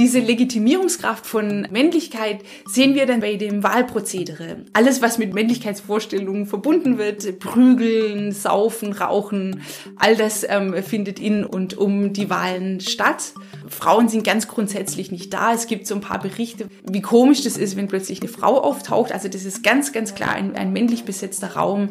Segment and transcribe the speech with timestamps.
[0.00, 4.64] Diese Legitimierungskraft von Männlichkeit sehen wir dann bei dem Wahlprozedere.
[4.72, 9.60] Alles, was mit Männlichkeitsvorstellungen verbunden wird, prügeln, saufen, rauchen,
[9.96, 13.34] all das ähm, findet in und um die Wahlen statt.
[13.68, 15.52] Frauen sind ganz grundsätzlich nicht da.
[15.52, 19.12] Es gibt so ein paar Berichte, wie komisch das ist, wenn plötzlich eine Frau auftaucht.
[19.12, 21.90] Also das ist ganz, ganz klar ein, ein männlich besetzter Raum.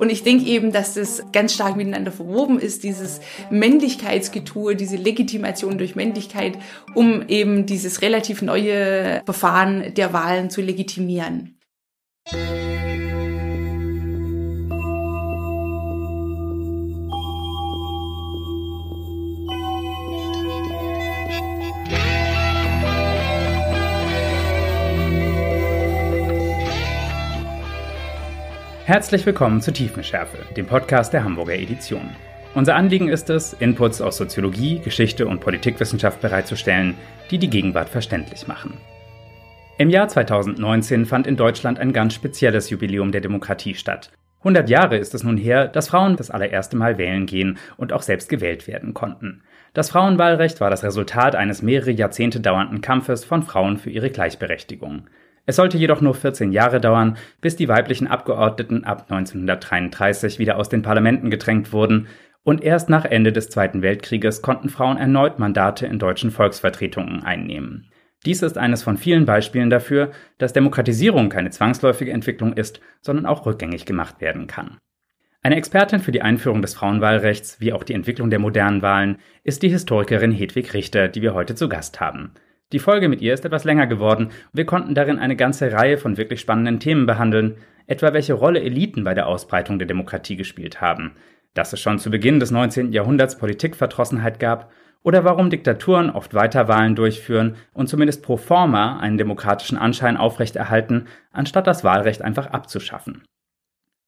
[0.00, 5.76] Und ich denke eben, dass das ganz stark miteinander verwoben ist, dieses Männlichkeitsgetue, diese Legitimation
[5.76, 6.56] durch Männlichkeit,
[6.94, 11.58] um eben dieses relativ neue Verfahren der Wahlen zu legitimieren.
[28.90, 32.10] Herzlich willkommen zu Tiefenschärfe, dem Podcast der Hamburger Edition.
[32.56, 36.96] Unser Anliegen ist es, Inputs aus Soziologie, Geschichte und Politikwissenschaft bereitzustellen,
[37.30, 38.78] die die Gegenwart verständlich machen.
[39.78, 44.10] Im Jahr 2019 fand in Deutschland ein ganz spezielles Jubiläum der Demokratie statt.
[44.40, 48.02] 100 Jahre ist es nun her, dass Frauen das allererste Mal wählen gehen und auch
[48.02, 49.44] selbst gewählt werden konnten.
[49.72, 55.04] Das Frauenwahlrecht war das Resultat eines mehrere Jahrzehnte dauernden Kampfes von Frauen für ihre Gleichberechtigung.
[55.50, 60.68] Es sollte jedoch nur 14 Jahre dauern, bis die weiblichen Abgeordneten ab 1933 wieder aus
[60.68, 62.06] den Parlamenten gedrängt wurden,
[62.44, 67.90] und erst nach Ende des Zweiten Weltkrieges konnten Frauen erneut Mandate in deutschen Volksvertretungen einnehmen.
[68.24, 73.44] Dies ist eines von vielen Beispielen dafür, dass Demokratisierung keine zwangsläufige Entwicklung ist, sondern auch
[73.44, 74.78] rückgängig gemacht werden kann.
[75.42, 79.64] Eine Expertin für die Einführung des Frauenwahlrechts wie auch die Entwicklung der modernen Wahlen ist
[79.64, 82.34] die Historikerin Hedwig Richter, die wir heute zu Gast haben.
[82.72, 85.98] Die Folge mit ihr ist etwas länger geworden und wir konnten darin eine ganze Reihe
[85.98, 87.56] von wirklich spannenden Themen behandeln,
[87.88, 91.16] etwa welche Rolle Eliten bei der Ausbreitung der Demokratie gespielt haben,
[91.54, 92.92] dass es schon zu Beginn des 19.
[92.92, 94.70] Jahrhunderts Politikverdrossenheit gab
[95.02, 101.66] oder warum Diktaturen oft Weiterwahlen durchführen und zumindest pro forma einen demokratischen Anschein aufrechterhalten, anstatt
[101.66, 103.24] das Wahlrecht einfach abzuschaffen.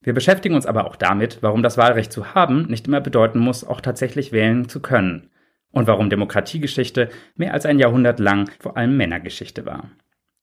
[0.01, 3.65] Wir beschäftigen uns aber auch damit, warum das Wahlrecht zu haben nicht immer bedeuten muss,
[3.65, 5.29] auch tatsächlich wählen zu können
[5.73, 9.91] und warum Demokratiegeschichte mehr als ein Jahrhundert lang vor allem Männergeschichte war.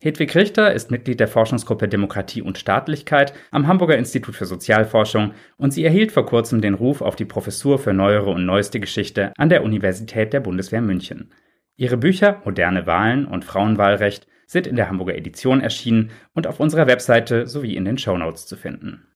[0.02, 5.72] Hedwig Richter ist Mitglied der Forschungsgruppe Demokratie und Staatlichkeit am Hamburger Institut für Sozialforschung und
[5.72, 9.50] sie erhielt vor kurzem den Ruf auf die Professur für neuere und neueste Geschichte an
[9.50, 11.32] der Universität der Bundeswehr München.
[11.76, 16.86] Ihre Bücher Moderne Wahlen und Frauenwahlrecht sind in der Hamburger Edition erschienen und auf unserer
[16.86, 19.06] Webseite sowie in den Shownotes zu finden.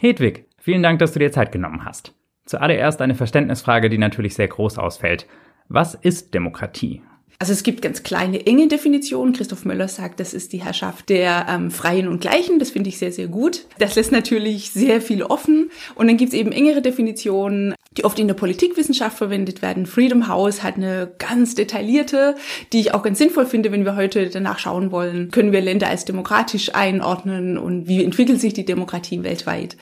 [0.00, 2.17] Hedwig, vielen Dank, dass du dir Zeit genommen hast.
[2.48, 5.26] Zuallererst eine Verständnisfrage, die natürlich sehr groß ausfällt.
[5.68, 7.02] Was ist Demokratie?
[7.38, 9.34] Also es gibt ganz kleine, enge Definitionen.
[9.34, 12.58] Christoph Möller sagt, das ist die Herrschaft der ähm, Freien und Gleichen.
[12.58, 13.66] Das finde ich sehr, sehr gut.
[13.78, 15.70] Das lässt natürlich sehr viel offen.
[15.94, 19.84] Und dann gibt es eben engere Definitionen, die oft in der Politikwissenschaft verwendet werden.
[19.84, 22.34] Freedom House hat eine ganz detaillierte,
[22.72, 25.88] die ich auch ganz sinnvoll finde, wenn wir heute danach schauen wollen, können wir Länder
[25.88, 29.76] als demokratisch einordnen und wie entwickelt sich die Demokratie weltweit.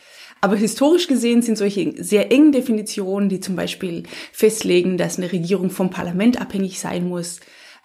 [0.47, 5.71] Aber historisch gesehen sind solche sehr engen Definitionen, die zum Beispiel festlegen, dass eine Regierung
[5.71, 7.41] vom Parlament abhängig sein muss,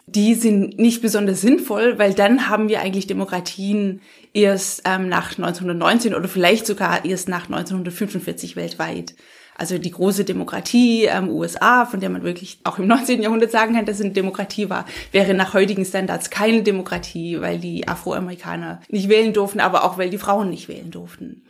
[0.05, 4.00] die sind nicht besonders sinnvoll, weil dann haben wir eigentlich Demokratien
[4.31, 9.16] erst ähm, nach 1919 oder vielleicht sogar erst nach 1945 weltweit.
[9.57, 13.23] Also die große Demokratie ähm, USA, von der man wirklich auch im 19.
[13.23, 17.57] Jahrhundert sagen kann, dass es eine Demokratie war, wäre nach heutigen Standards keine Demokratie, weil
[17.57, 21.41] die Afroamerikaner nicht wählen durften, aber auch weil die Frauen nicht wählen durften.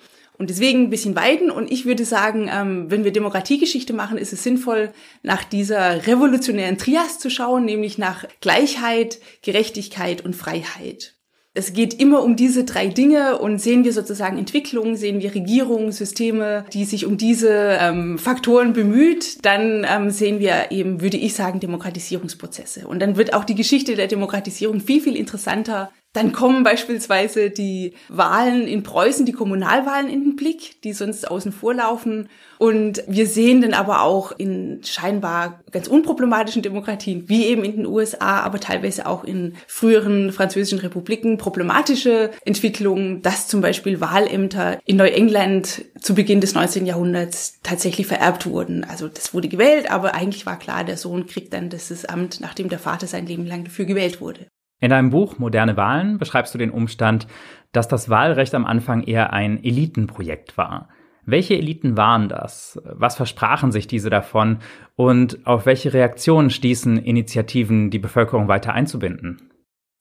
[0.42, 1.52] Und deswegen ein bisschen weiten.
[1.52, 4.90] Und ich würde sagen, ähm, wenn wir Demokratiegeschichte machen, ist es sinnvoll,
[5.22, 11.14] nach dieser revolutionären Trias zu schauen, nämlich nach Gleichheit, Gerechtigkeit und Freiheit.
[11.54, 15.92] Es geht immer um diese drei Dinge und sehen wir sozusagen Entwicklungen, sehen wir Regierungen,
[15.92, 21.36] Systeme, die sich um diese ähm, Faktoren bemüht, dann ähm, sehen wir eben, würde ich
[21.36, 22.88] sagen, Demokratisierungsprozesse.
[22.88, 27.94] Und dann wird auch die Geschichte der Demokratisierung viel, viel interessanter, dann kommen beispielsweise die
[28.10, 32.28] Wahlen in Preußen, die Kommunalwahlen in den Blick, die sonst außen vor laufen.
[32.58, 37.86] Und wir sehen dann aber auch in scheinbar ganz unproblematischen Demokratien, wie eben in den
[37.86, 44.98] USA, aber teilweise auch in früheren französischen Republiken, problematische Entwicklungen, dass zum Beispiel Wahlämter in
[44.98, 46.86] Neuengland zu Beginn des 19.
[46.86, 48.84] Jahrhunderts tatsächlich vererbt wurden.
[48.84, 52.68] Also das wurde gewählt, aber eigentlich war klar, der Sohn kriegt dann dieses Amt, nachdem
[52.68, 54.48] der Vater sein Leben lang dafür gewählt wurde.
[54.82, 57.28] In deinem Buch Moderne Wahlen beschreibst du den Umstand,
[57.72, 60.90] dass das Wahlrecht am Anfang eher ein Elitenprojekt war.
[61.24, 62.82] Welche Eliten waren das?
[62.84, 64.58] Was versprachen sich diese davon?
[64.96, 69.51] Und auf welche Reaktionen stießen Initiativen, die Bevölkerung weiter einzubinden?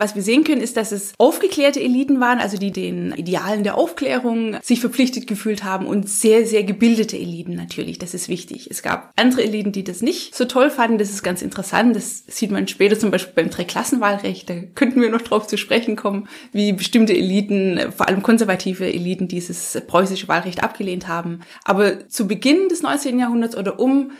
[0.02, 3.76] Was wir sehen können, ist, dass es aufgeklärte Eliten waren, also die den Idealen der
[3.76, 7.98] Aufklärung sich verpflichtet gefühlt haben und sehr, sehr gebildete Eliten natürlich.
[7.98, 8.70] Das ist wichtig.
[8.70, 10.96] Es gab andere Eliten, die das nicht so toll fanden.
[10.96, 11.94] Das ist ganz interessant.
[11.94, 14.48] Das sieht man später zum Beispiel beim Dreiklassenwahlrecht.
[14.48, 19.28] Da könnten wir noch drauf zu sprechen kommen, wie bestimmte Eliten, vor allem konservative Eliten,
[19.28, 21.40] dieses preußische Wahlrecht abgelehnt haben.
[21.62, 23.18] Aber zu Beginn des 19.
[23.18, 24.12] Jahrhunderts oder um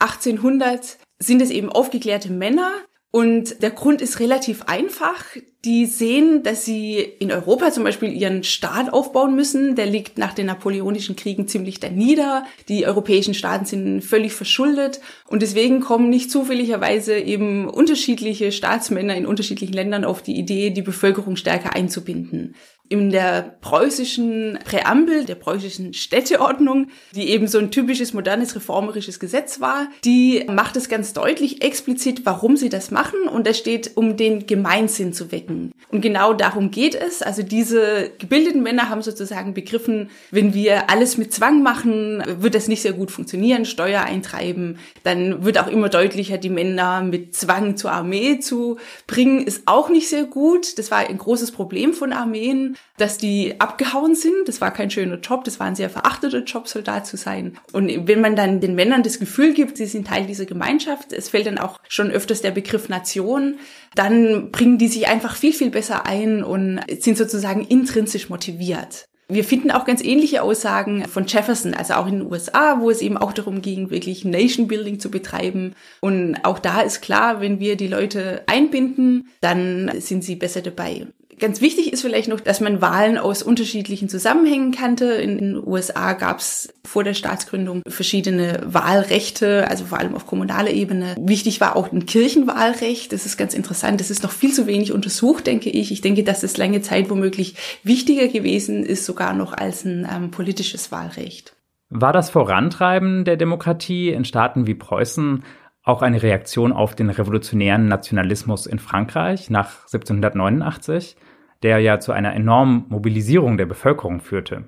[0.00, 2.72] 1800 sind es eben aufgeklärte Männer,
[3.12, 5.24] und der Grund ist relativ einfach.
[5.64, 9.74] Die sehen, dass sie in Europa zum Beispiel ihren Staat aufbauen müssen.
[9.74, 12.46] Der liegt nach den napoleonischen Kriegen ziemlich da nieder.
[12.68, 15.00] Die europäischen Staaten sind völlig verschuldet.
[15.26, 20.82] Und deswegen kommen nicht zufälligerweise eben unterschiedliche Staatsmänner in unterschiedlichen Ländern auf die Idee, die
[20.82, 22.54] Bevölkerung stärker einzubinden
[22.90, 29.60] in der preußischen Präambel, der preußischen Städteordnung, die eben so ein typisches modernes reformerisches Gesetz
[29.60, 33.28] war, die macht es ganz deutlich explizit, warum sie das machen.
[33.32, 35.70] Und da steht, um den Gemeinsinn zu wecken.
[35.92, 37.22] Und genau darum geht es.
[37.22, 42.66] Also diese gebildeten Männer haben sozusagen begriffen, wenn wir alles mit Zwang machen, wird das
[42.66, 44.80] nicht sehr gut funktionieren, Steuer eintreiben.
[45.04, 49.90] Dann wird auch immer deutlicher, die Männer mit Zwang zur Armee zu bringen, ist auch
[49.90, 50.76] nicht sehr gut.
[50.76, 54.46] Das war ein großes Problem von Armeen dass die abgehauen sind.
[54.46, 57.56] Das war kein schöner Job, das war ein sehr verachteter Job, Soldat zu sein.
[57.72, 61.28] Und wenn man dann den Männern das Gefühl gibt, sie sind Teil dieser Gemeinschaft, es
[61.30, 63.56] fällt dann auch schon öfters der Begriff Nation,
[63.94, 69.06] dann bringen die sich einfach viel, viel besser ein und sind sozusagen intrinsisch motiviert.
[69.28, 73.00] Wir finden auch ganz ähnliche Aussagen von Jefferson, also auch in den USA, wo es
[73.00, 75.76] eben auch darum ging, wirklich Nation Building zu betreiben.
[76.00, 81.06] Und auch da ist klar, wenn wir die Leute einbinden, dann sind sie besser dabei.
[81.40, 85.06] Ganz wichtig ist vielleicht noch, dass man Wahlen aus unterschiedlichen Zusammenhängen kannte.
[85.06, 90.70] In den USA gab es vor der Staatsgründung verschiedene Wahlrechte, also vor allem auf kommunaler
[90.70, 91.16] Ebene.
[91.18, 93.12] Wichtig war auch ein Kirchenwahlrecht.
[93.12, 94.00] Das ist ganz interessant.
[94.00, 95.92] Das ist noch viel zu wenig untersucht, denke ich.
[95.92, 100.30] Ich denke, dass es lange Zeit womöglich wichtiger gewesen ist, sogar noch als ein ähm,
[100.30, 101.56] politisches Wahlrecht.
[101.88, 105.42] War das Vorantreiben der Demokratie in Staaten wie Preußen
[105.82, 111.16] auch eine Reaktion auf den revolutionären Nationalismus in Frankreich nach 1789?
[111.62, 114.64] Der ja zu einer enormen Mobilisierung der Bevölkerung führte.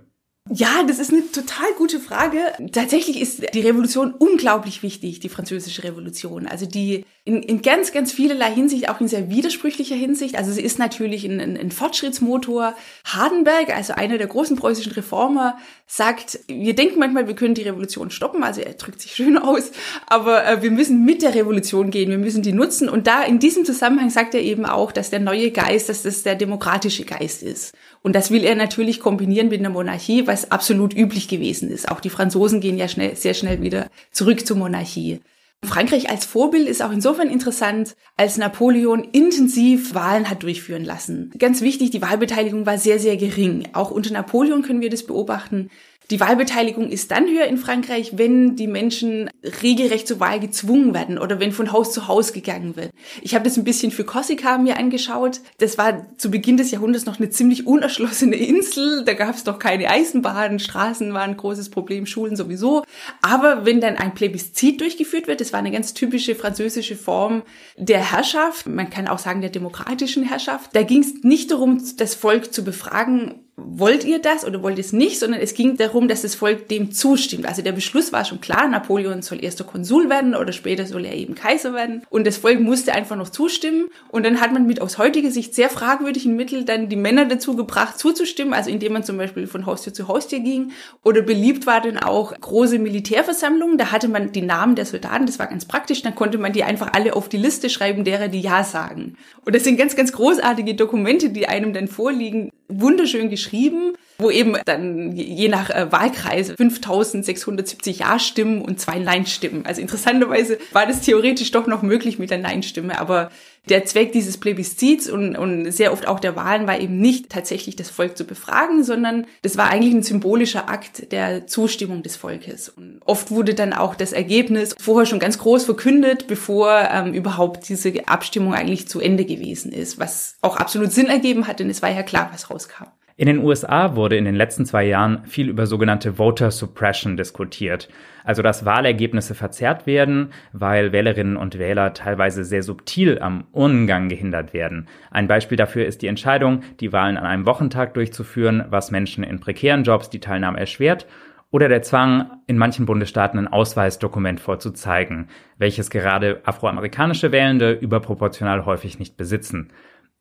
[0.51, 2.39] Ja, das ist eine total gute Frage.
[2.73, 6.47] Tatsächlich ist die Revolution unglaublich wichtig, die französische Revolution.
[6.47, 10.37] Also die in, in ganz, ganz vielerlei Hinsicht, auch in sehr widersprüchlicher Hinsicht.
[10.37, 12.75] Also sie ist natürlich ein, ein, ein Fortschrittsmotor.
[13.05, 18.11] Hardenberg, also einer der großen preußischen Reformer, sagt, wir denken manchmal, wir können die Revolution
[18.11, 18.43] stoppen.
[18.43, 19.71] Also er drückt sich schön aus,
[20.07, 22.89] aber äh, wir müssen mit der Revolution gehen, wir müssen die nutzen.
[22.89, 26.25] Und da in diesem Zusammenhang sagt er eben auch, dass der neue Geist, dass das
[26.25, 27.73] der demokratische Geist ist.
[28.03, 31.89] Und das will er natürlich kombinieren mit einer Monarchie, was absolut üblich gewesen ist.
[31.89, 35.21] Auch die Franzosen gehen ja schnell, sehr schnell wieder zurück zur Monarchie.
[35.65, 41.33] Frankreich als Vorbild ist auch insofern interessant, als Napoleon intensiv Wahlen hat durchführen lassen.
[41.39, 43.69] Ganz wichtig, die Wahlbeteiligung war sehr, sehr gering.
[43.73, 45.71] Auch unter Napoleon können wir das beobachten.
[46.11, 49.31] Die Wahlbeteiligung ist dann höher in Frankreich, wenn die Menschen
[49.63, 52.91] regelrecht zur Wahl gezwungen werden oder wenn von Haus zu Haus gegangen wird.
[53.23, 55.41] Ich habe das ein bisschen für Korsika mir angeschaut.
[55.59, 59.05] Das war zu Beginn des Jahrhunderts noch eine ziemlich unerschlossene Insel.
[59.05, 62.85] Da gab es doch keine Eisenbahnen, Straßen waren ein großes Problem, Schulen sowieso.
[63.23, 67.43] Aber wenn dann ein Plebiszit durchgeführt wird, das war eine ganz typische französische Form
[67.77, 72.15] der Herrschaft, man kann auch sagen der demokratischen Herrschaft, da ging es nicht darum, das
[72.15, 76.09] Volk zu befragen, wollt ihr das oder wollt ihr es nicht, sondern es ging darum,
[76.09, 77.47] dass das Volk dem zustimmt.
[77.47, 81.15] Also der Beschluss war schon klar, Napoleon soll erster Konsul werden oder später soll er
[81.15, 82.03] eben Kaiser werden.
[82.09, 83.89] Und das Volk musste einfach noch zustimmen.
[84.09, 87.55] Und dann hat man mit aus heutiger Sicht sehr fragwürdigen Mitteln dann die Männer dazu
[87.55, 90.73] gebracht, zuzustimmen, also indem man zum Beispiel von Haustür zu Haustür ging.
[91.05, 93.77] Oder beliebt war dann auch große Militärversammlungen.
[93.77, 96.01] Da hatte man die Namen der Soldaten, das war ganz praktisch.
[96.01, 99.17] Dann konnte man die einfach alle auf die Liste schreiben, derer die Ja sagen.
[99.45, 102.51] Und das sind ganz, ganz großartige Dokumente, die einem dann vorliegen.
[102.69, 109.67] Wunderschön geschrieben wo eben dann je nach äh, Wahlkreis 5670 Ja-Stimmen und zwei Nein-Stimmen.
[109.67, 113.31] Also interessanterweise war das theoretisch doch noch möglich mit der Nein-Stimme, aber
[113.69, 117.77] der Zweck dieses Plebiszits und, und sehr oft auch der Wahlen war eben nicht tatsächlich
[117.77, 122.69] das Volk zu befragen, sondern das war eigentlich ein symbolischer Akt der Zustimmung des Volkes.
[122.69, 127.69] Und oft wurde dann auch das Ergebnis vorher schon ganz groß verkündet, bevor ähm, überhaupt
[127.69, 131.83] diese Abstimmung eigentlich zu Ende gewesen ist, was auch absolut Sinn ergeben hat, denn es
[131.83, 132.89] war ja klar, was rauskam.
[133.17, 137.89] In den USA wurde in den letzten zwei Jahren viel über sogenannte Voter Suppression diskutiert,
[138.25, 144.55] also dass Wahlergebnisse verzerrt werden, weil Wählerinnen und Wähler teilweise sehr subtil am Urnengang gehindert
[144.55, 144.89] werden.
[145.11, 149.41] Ein Beispiel dafür ist die Entscheidung, die Wahlen an einem Wochentag durchzuführen, was Menschen in
[149.41, 151.07] prekären Jobs die Teilnahme erschwert,
[151.51, 155.29] oder der Zwang, in manchen Bundesstaaten ein Ausweisdokument vorzuzeigen,
[155.59, 159.69] welches gerade afroamerikanische Wählende überproportional häufig nicht besitzen.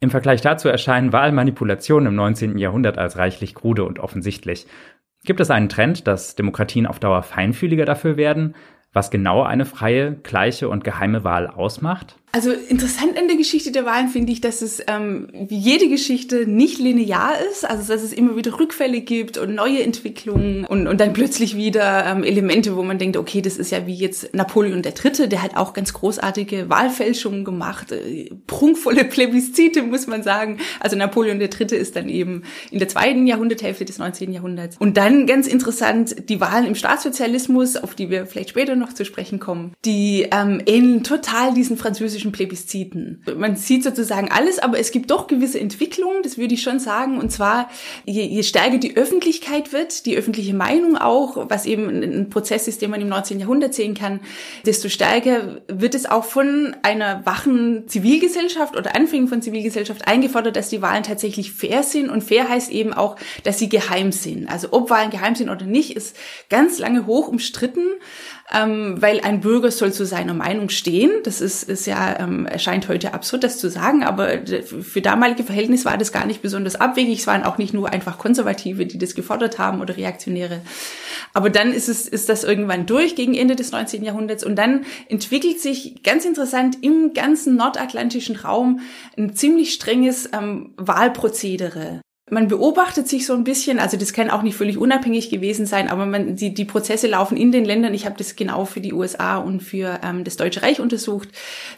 [0.03, 2.57] Im Vergleich dazu erscheinen Wahlmanipulationen im 19.
[2.57, 4.65] Jahrhundert als reichlich krude und offensichtlich.
[5.23, 8.55] Gibt es einen Trend, dass Demokratien auf Dauer feinfühliger dafür werden,
[8.93, 12.17] was genau eine freie, gleiche und geheime Wahl ausmacht?
[12.33, 16.47] Also interessant an der Geschichte der Wahlen finde ich, dass es ähm, wie jede Geschichte
[16.47, 21.01] nicht linear ist, also dass es immer wieder Rückfälle gibt und neue Entwicklungen und, und
[21.01, 24.81] dann plötzlich wieder ähm, Elemente, wo man denkt, okay, das ist ja wie jetzt Napoleon
[24.81, 30.59] III., der hat auch ganz großartige Wahlfälschungen gemacht, äh, prunkvolle Plebiszite, muss man sagen.
[30.79, 31.75] Also Napoleon III.
[31.75, 34.31] ist dann eben in der zweiten Jahrhunderthälfte des 19.
[34.31, 34.77] Jahrhunderts.
[34.79, 39.03] Und dann ganz interessant, die Wahlen im Staatssozialismus, auf die wir vielleicht später noch zu
[39.03, 43.23] sprechen kommen, die ähm, ähneln total diesen französischen zwischen Plebisziten.
[43.35, 47.17] Man sieht sozusagen alles, aber es gibt doch gewisse Entwicklungen, das würde ich schon sagen.
[47.17, 47.69] Und zwar,
[48.05, 52.81] je, je stärker die Öffentlichkeit wird, die öffentliche Meinung auch, was eben ein Prozess ist,
[52.83, 53.39] den man im 19.
[53.39, 54.19] Jahrhundert sehen kann,
[54.65, 60.69] desto stärker wird es auch von einer wachen Zivilgesellschaft oder Anfängen von Zivilgesellschaft eingefordert, dass
[60.69, 62.09] die Wahlen tatsächlich fair sind.
[62.09, 64.47] Und fair heißt eben auch, dass sie geheim sind.
[64.47, 66.15] Also ob Wahlen geheim sind oder nicht, ist
[66.49, 67.87] ganz lange hoch umstritten
[68.53, 71.11] ähm, weil ein Bürger soll zu seiner Meinung stehen.
[71.23, 74.39] Das ist, ist ja, ähm, erscheint heute absurd, das zu sagen, aber
[74.81, 77.19] für damalige Verhältnisse war das gar nicht besonders abwegig.
[77.19, 80.61] Es waren auch nicht nur einfach Konservative, die das gefordert haben oder Reaktionäre.
[81.33, 84.03] Aber dann ist es, ist das irgendwann durch gegen Ende des 19.
[84.03, 88.81] Jahrhunderts und dann entwickelt sich ganz interessant im ganzen nordatlantischen Raum
[89.17, 94.41] ein ziemlich strenges ähm, Wahlprozedere man beobachtet sich so ein bisschen, also das kann auch
[94.41, 98.05] nicht völlig unabhängig gewesen sein, aber man, die, die Prozesse laufen in den Ländern, ich
[98.05, 101.27] habe das genau für die USA und für ähm, das Deutsche Reich untersucht,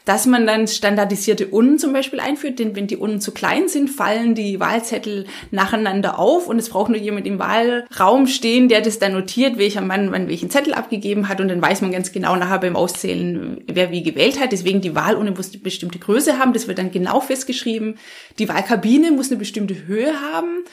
[0.05, 3.89] dass man dann standardisierte Urnen zum Beispiel einführt, denn wenn die Urnen zu klein sind,
[3.89, 8.99] fallen die Wahlzettel nacheinander auf und es braucht nur jemand im Wahlraum stehen, der das
[8.99, 12.35] dann notiert, welcher Mann wann welchen Zettel abgegeben hat und dann weiß man ganz genau
[12.35, 14.51] nachher beim Auszählen, wer wie gewählt hat.
[14.51, 17.95] Deswegen die Wahlurne muss eine bestimmte Größe haben, das wird dann genau festgeschrieben.
[18.37, 20.63] Die Wahlkabine muss eine bestimmte Höhe haben haben.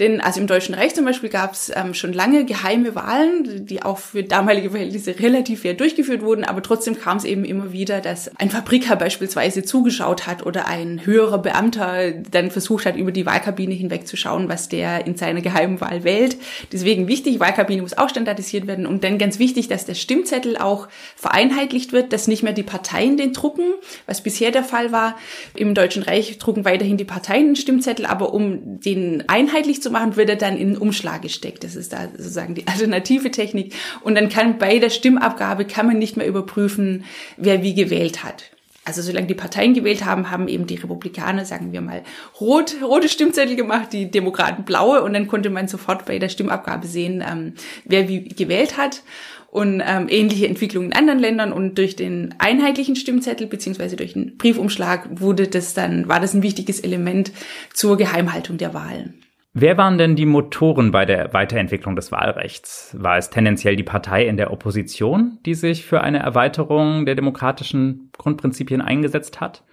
[0.00, 3.82] Denn also im Deutschen Reich zum Beispiel gab es ähm, schon lange geheime Wahlen, die
[3.82, 8.00] auch für damalige Verhältnisse relativ fair durchgeführt wurden, aber trotzdem kam es eben immer wieder,
[8.00, 13.26] dass ein Fabriker beispielsweise zugeschaut hat oder ein höherer Beamter dann versucht hat, über die
[13.26, 16.36] Wahlkabine hinwegzuschauen, was der in seiner geheimen Wahl wählt.
[16.70, 20.86] Deswegen wichtig, Wahlkabine muss auch standardisiert werden und dann ganz wichtig, dass der Stimmzettel auch
[21.16, 23.72] vereinheitlicht wird, dass nicht mehr die Parteien den drucken,
[24.06, 25.16] was bisher der Fall war.
[25.56, 29.92] Im Deutschen Reich drucken weiterhin die Parteien den Stimmzettel, aber um den einheitlich zu zu
[29.92, 31.64] machen, wird er dann in einen Umschlag gesteckt.
[31.64, 33.74] Das ist da sozusagen die alternative Technik.
[34.02, 37.04] Und dann kann bei der Stimmabgabe kann man nicht mehr überprüfen,
[37.36, 38.44] wer wie gewählt hat.
[38.84, 42.02] Also solange die Parteien gewählt haben, haben eben die Republikaner, sagen wir mal,
[42.40, 46.86] rot, rote Stimmzettel gemacht, die Demokraten blaue und dann konnte man sofort bei der Stimmabgabe
[46.86, 47.52] sehen, ähm,
[47.84, 49.02] wer wie gewählt hat
[49.50, 54.38] und ähm, ähnliche Entwicklungen in anderen Ländern und durch den einheitlichen Stimmzettel beziehungsweise durch den
[54.38, 57.30] Briefumschlag wurde das dann war das ein wichtiges Element
[57.74, 59.22] zur Geheimhaltung der Wahlen.
[59.54, 62.94] Wer waren denn die Motoren bei der Weiterentwicklung des Wahlrechts?
[62.98, 68.10] War es tendenziell die Partei in der Opposition, die sich für eine Erweiterung der demokratischen
[68.18, 69.64] Grundprinzipien eingesetzt hat?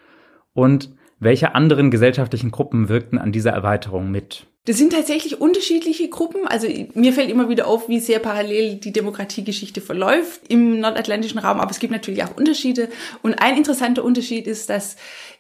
[0.54, 4.48] Und welche anderen gesellschaftlichen Gruppen wirkten an dieser Erweiterung mit?
[4.66, 6.48] Das sind tatsächlich unterschiedliche Gruppen.
[6.48, 11.60] Also mir fällt immer wieder auf, wie sehr parallel die Demokratiegeschichte verläuft im nordatlantischen Raum,
[11.60, 12.90] aber es gibt natürlich auch Unterschiede.
[13.22, 14.96] Und ein interessanter Unterschied ist, dass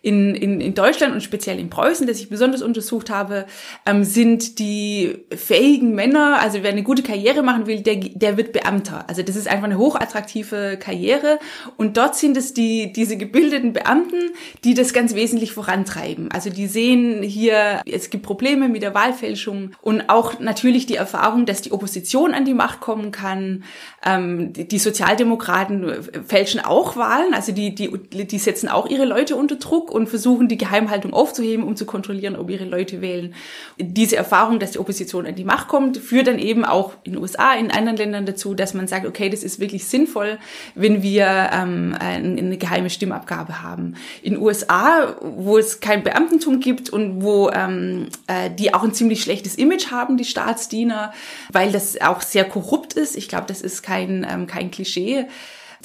[0.05, 3.47] in, in, in Deutschland und speziell in Preußen, das ich besonders untersucht habe,
[3.87, 8.53] ähm, sind die fähigen Männer, also wer eine gute Karriere machen will, der, der wird
[8.53, 9.09] Beamter.
[9.09, 11.39] Also das ist einfach eine hochattraktive Karriere.
[11.77, 16.31] Und dort sind es die, diese gebildeten Beamten, die das ganz wesentlich vorantreiben.
[16.31, 21.45] Also die sehen hier, es gibt Probleme mit der Wahlfälschung und auch natürlich die Erfahrung,
[21.45, 23.63] dass die Opposition an die Macht kommen kann.
[24.05, 25.91] Ähm, die, Sozialdemokraten
[26.25, 27.89] fälschen auch Wahlen, also die, die,
[28.25, 32.35] die setzen auch ihre Leute unter Druck und versuchen, die Geheimhaltung aufzuheben, um zu kontrollieren,
[32.35, 33.33] ob ihre Leute wählen.
[33.77, 37.21] Diese Erfahrung, dass die Opposition an die Macht kommt, führt dann eben auch in den
[37.21, 40.37] USA, in anderen Ländern dazu, dass man sagt, okay, das ist wirklich sinnvoll,
[40.75, 43.95] wenn wir ähm, eine geheime Stimmabgabe haben.
[44.21, 49.04] In USA, wo es kein Beamtentum gibt und wo ähm, äh, die auch ein ziemlich
[49.15, 51.13] schlechtes Image haben, die Staatsdiener,
[51.51, 53.15] weil das auch sehr korrupt ist.
[53.15, 55.27] Ich glaube, das ist kein, ähm, kein Klischee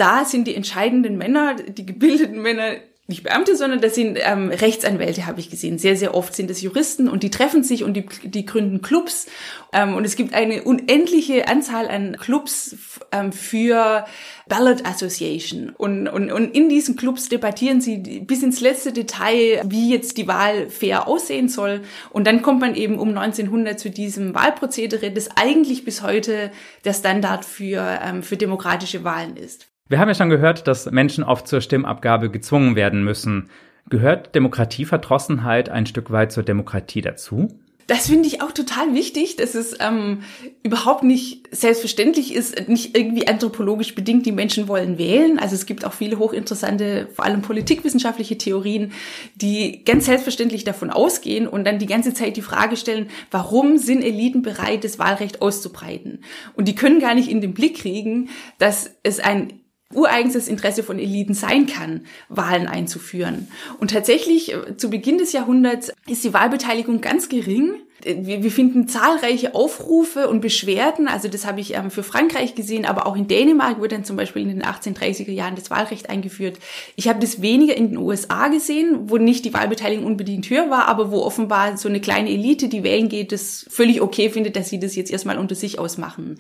[0.01, 2.77] da sind die entscheidenden Männer, die gebildeten Männer
[3.11, 5.79] nicht Beamte, sondern das sind ähm, Rechtsanwälte, habe ich gesehen.
[5.79, 9.27] Sehr, sehr oft sind es Juristen und die treffen sich und die, die gründen Clubs.
[9.73, 12.77] Ähm, und es gibt eine unendliche Anzahl an Clubs
[13.13, 14.07] ähm, für
[14.49, 15.71] Ballot Association.
[15.77, 20.27] Und, und, und in diesen Clubs debattieren sie bis ins letzte Detail, wie jetzt die
[20.27, 21.83] Wahl fair aussehen soll.
[22.11, 26.51] Und dann kommt man eben um 1900 zu diesem Wahlprozedere, das eigentlich bis heute
[26.85, 29.70] der Standard für, ähm, für demokratische Wahlen ist.
[29.91, 33.51] Wir haben ja schon gehört, dass Menschen oft zur Stimmabgabe gezwungen werden müssen.
[33.89, 37.49] Gehört Demokratieverdrossenheit ein Stück weit zur Demokratie dazu?
[37.89, 40.23] Das finde ich auch total wichtig, dass es ähm,
[40.63, 45.41] überhaupt nicht selbstverständlich ist, nicht irgendwie anthropologisch bedingt, die Menschen wollen wählen.
[45.41, 48.93] Also es gibt auch viele hochinteressante, vor allem politikwissenschaftliche Theorien,
[49.35, 54.05] die ganz selbstverständlich davon ausgehen und dann die ganze Zeit die Frage stellen, warum sind
[54.05, 56.23] Eliten bereit, das Wahlrecht auszubreiten?
[56.55, 58.29] Und die können gar nicht in den Blick kriegen,
[58.59, 59.60] dass es ein
[59.93, 63.49] ureigenstes Interesse von Eliten sein kann, Wahlen einzuführen.
[63.79, 67.75] Und tatsächlich, äh, zu Beginn des Jahrhunderts ist die Wahlbeteiligung ganz gering.
[68.05, 72.85] Äh, wir, finden zahlreiche Aufrufe und Beschwerden, also das habe ich ähm, für Frankreich gesehen,
[72.85, 76.61] aber auch in Dänemark wurde dann zum Beispiel in den 1830er Jahren das Wahlrecht eingeführt.
[76.95, 80.87] Ich habe das weniger in den USA gesehen, wo nicht die Wahlbeteiligung unbedingt höher war,
[80.87, 84.69] aber wo offenbar so eine kleine Elite, die wählen geht, das völlig okay findet, dass
[84.69, 86.39] sie das jetzt erstmal unter sich ausmachen.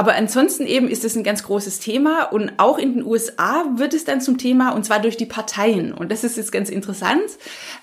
[0.00, 3.92] Aber ansonsten eben ist es ein ganz großes Thema und auch in den USA wird
[3.92, 5.92] es dann zum Thema und zwar durch die Parteien.
[5.92, 7.20] Und das ist jetzt ganz interessant.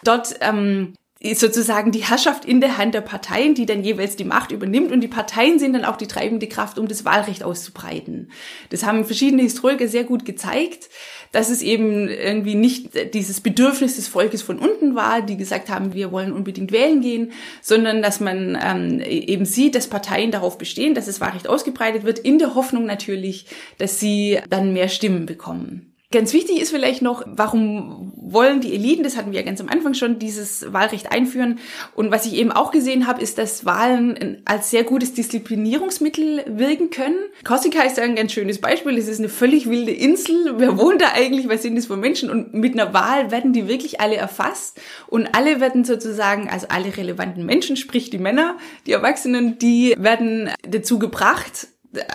[0.03, 0.95] Dort ähm,
[1.33, 5.01] sozusagen die Herrschaft in der Hand der Parteien, die dann jeweils die Macht übernimmt und
[5.01, 8.31] die Parteien sind dann auch die treibende Kraft, um das Wahlrecht auszubreiten.
[8.69, 10.89] Das haben verschiedene Historiker sehr gut gezeigt
[11.31, 15.93] dass es eben irgendwie nicht dieses Bedürfnis des Volkes von unten war, die gesagt haben,
[15.93, 17.31] wir wollen unbedingt wählen gehen,
[17.61, 22.19] sondern dass man ähm, eben sieht, dass Parteien darauf bestehen, dass das Wahlrecht ausgebreitet wird,
[22.19, 23.45] in der Hoffnung natürlich,
[23.77, 25.86] dass sie dann mehr Stimmen bekommen.
[26.09, 29.67] Ganz wichtig ist vielleicht noch, warum wollen die Eliten, das hatten wir ja ganz am
[29.67, 31.59] Anfang schon, dieses Wahlrecht einführen.
[31.95, 36.91] Und was ich eben auch gesehen habe, ist, dass Wahlen als sehr gutes Disziplinierungsmittel wirken
[36.91, 37.17] können.
[37.43, 38.97] Korsika ist ein ganz schönes Beispiel.
[38.97, 40.53] Es ist eine völlig wilde Insel.
[40.57, 41.49] Wer wohnt da eigentlich?
[41.49, 42.29] Was sind das für Menschen?
[42.29, 44.79] Und mit einer Wahl werden die wirklich alle erfasst.
[45.07, 50.51] Und alle werden sozusagen, also alle relevanten Menschen, sprich die Männer, die Erwachsenen, die werden
[50.61, 51.67] dazu gebracht,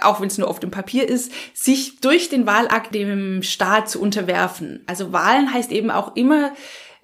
[0.03, 4.01] auch wenn es nur auf dem Papier ist, sich durch den Wahlakt dem Staat zu
[4.01, 4.81] unterwerfen.
[4.87, 6.53] Also Wahlen heißt eben auch immer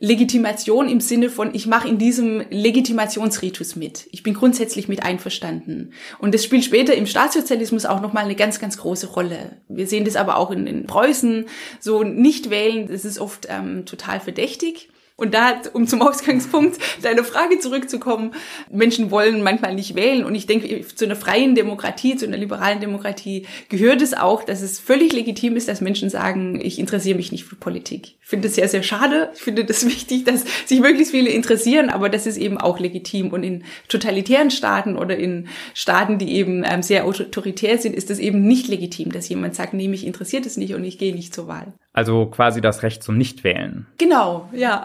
[0.00, 4.08] Legitimation im Sinne von, ich mache in diesem Legitimationsritus mit.
[4.12, 5.92] Ich bin grundsätzlich mit einverstanden.
[6.20, 9.56] Und das spielt später im Staatssozialismus auch nochmal eine ganz, ganz große Rolle.
[9.68, 11.47] Wir sehen das aber auch in, in Preußen.
[11.80, 14.88] So nicht wählen, das ist oft ähm, total verdächtig.
[15.18, 18.35] Und da, um zum Ausgangspunkt deiner Frage zurückzukommen,
[18.70, 20.24] Menschen wollen manchmal nicht wählen.
[20.24, 24.62] Und ich denke, zu einer freien Demokratie, zu einer liberalen Demokratie gehört es auch, dass
[24.62, 28.14] es völlig legitim ist, dass Menschen sagen, ich interessiere mich nicht für Politik.
[28.22, 29.31] Ich finde es sehr, sehr schade.
[29.35, 33.31] Ich finde das wichtig, dass sich möglichst viele interessieren, aber das ist eben auch legitim.
[33.31, 38.20] Und in totalitären Staaten oder in Staaten, die eben ähm, sehr autoritär sind, ist es
[38.20, 41.35] eben nicht legitim, dass jemand sagt, nee, mich interessiert es nicht und ich gehe nicht
[41.35, 41.72] zur Wahl.
[41.92, 43.88] Also quasi das Recht zum Nichtwählen.
[43.98, 44.85] Genau, ja.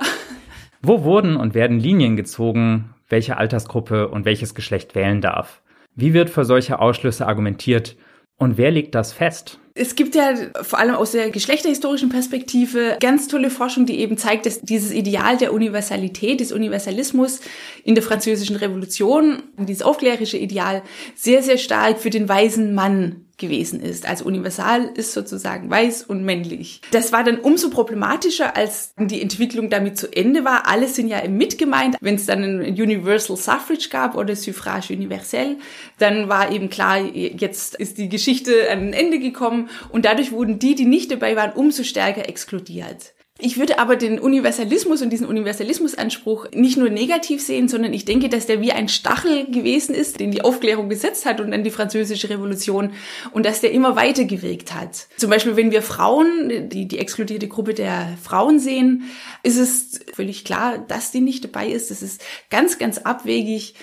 [0.86, 5.62] Wo wurden und werden Linien gezogen, welche Altersgruppe und welches Geschlecht wählen darf?
[5.96, 7.96] Wie wird für solche Ausschlüsse argumentiert
[8.36, 9.60] und wer legt das fest?
[9.76, 14.46] Es gibt ja vor allem aus der geschlechterhistorischen Perspektive ganz tolle Forschung, die eben zeigt,
[14.46, 17.40] dass dieses Ideal der Universalität, des Universalismus
[17.86, 20.84] in der französischen Revolution, dieses aufklärische Ideal,
[21.16, 24.08] sehr, sehr stark für den weisen Mann gewesen ist.
[24.08, 26.82] Also universal ist sozusagen weiß und männlich.
[26.92, 30.68] Das war dann umso problematischer, als die Entwicklung damit zu Ende war.
[30.68, 31.98] Alle sind ja mitgemeint.
[32.00, 35.58] Wenn es dann ein Universal Suffrage gab oder Suffrage universell,
[35.98, 40.60] dann war eben klar, jetzt ist die Geschichte an ein Ende gekommen und dadurch wurden
[40.60, 43.14] die, die nicht dabei waren, umso stärker exkludiert.
[43.40, 48.30] Ich würde aber den Universalismus und diesen Universalismusanspruch nicht nur negativ sehen, sondern ich denke,
[48.30, 51.72] dass der wie ein Stachel gewesen ist, den die Aufklärung gesetzt hat und dann die
[51.72, 52.94] französische Revolution
[53.32, 55.08] und dass der immer weiter gewirkt hat.
[55.18, 59.10] Zum Beispiel, wenn wir Frauen, die, die exkludierte Gruppe der Frauen sehen,
[59.42, 61.90] ist es völlig klar, dass die nicht dabei ist.
[61.90, 63.74] Das ist ganz, ganz abwegig.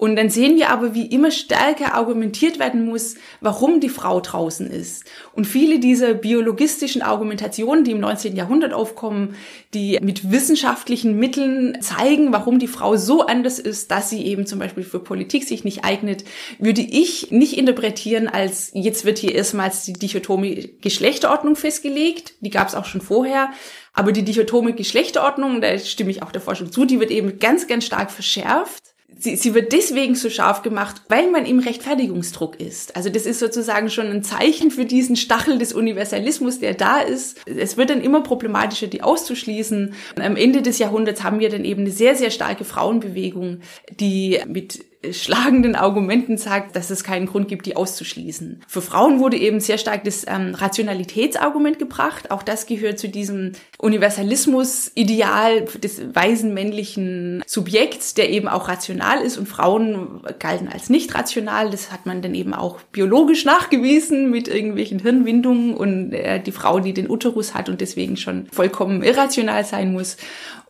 [0.00, 4.70] Und dann sehen wir aber, wie immer stärker argumentiert werden muss, warum die Frau draußen
[4.70, 5.04] ist.
[5.32, 8.36] Und viele dieser biologistischen Argumentationen, die im 19.
[8.36, 9.34] Jahrhundert aufkommen,
[9.74, 14.60] die mit wissenschaftlichen Mitteln zeigen, warum die Frau so anders ist, dass sie eben zum
[14.60, 16.22] Beispiel für Politik sich nicht eignet,
[16.60, 22.34] würde ich nicht interpretieren als, jetzt wird hier erstmals die dichotome Geschlechterordnung festgelegt.
[22.40, 23.50] Die gab es auch schon vorher.
[23.94, 27.66] Aber die dichotome Geschlechterordnung, da stimme ich auch der Forschung zu, die wird eben ganz,
[27.66, 32.96] ganz stark verschärft sie, sie wird deswegen so scharf gemacht, weil man im Rechtfertigungsdruck ist.
[32.96, 37.38] Also das ist sozusagen schon ein Zeichen für diesen Stachel des Universalismus, der da ist.
[37.46, 39.94] Es wird dann immer problematischer, die auszuschließen.
[40.16, 43.60] Am Ende des Jahrhunderts haben wir dann eben eine sehr, sehr starke Frauenbewegung,
[43.98, 48.62] die mit schlagenden Argumenten sagt, dass es keinen Grund gibt, die auszuschließen.
[48.66, 52.32] Für Frauen wurde eben sehr stark das ähm, Rationalitätsargument gebracht.
[52.32, 59.38] Auch das gehört zu diesem Universalismus-Ideal des weisen männlichen Subjekts, der eben auch rational ist
[59.38, 61.70] und Frauen galten als nicht rational.
[61.70, 66.80] Das hat man dann eben auch biologisch nachgewiesen mit irgendwelchen Hirnwindungen und äh, die Frau,
[66.80, 70.16] die den Uterus hat und deswegen schon vollkommen irrational sein muss.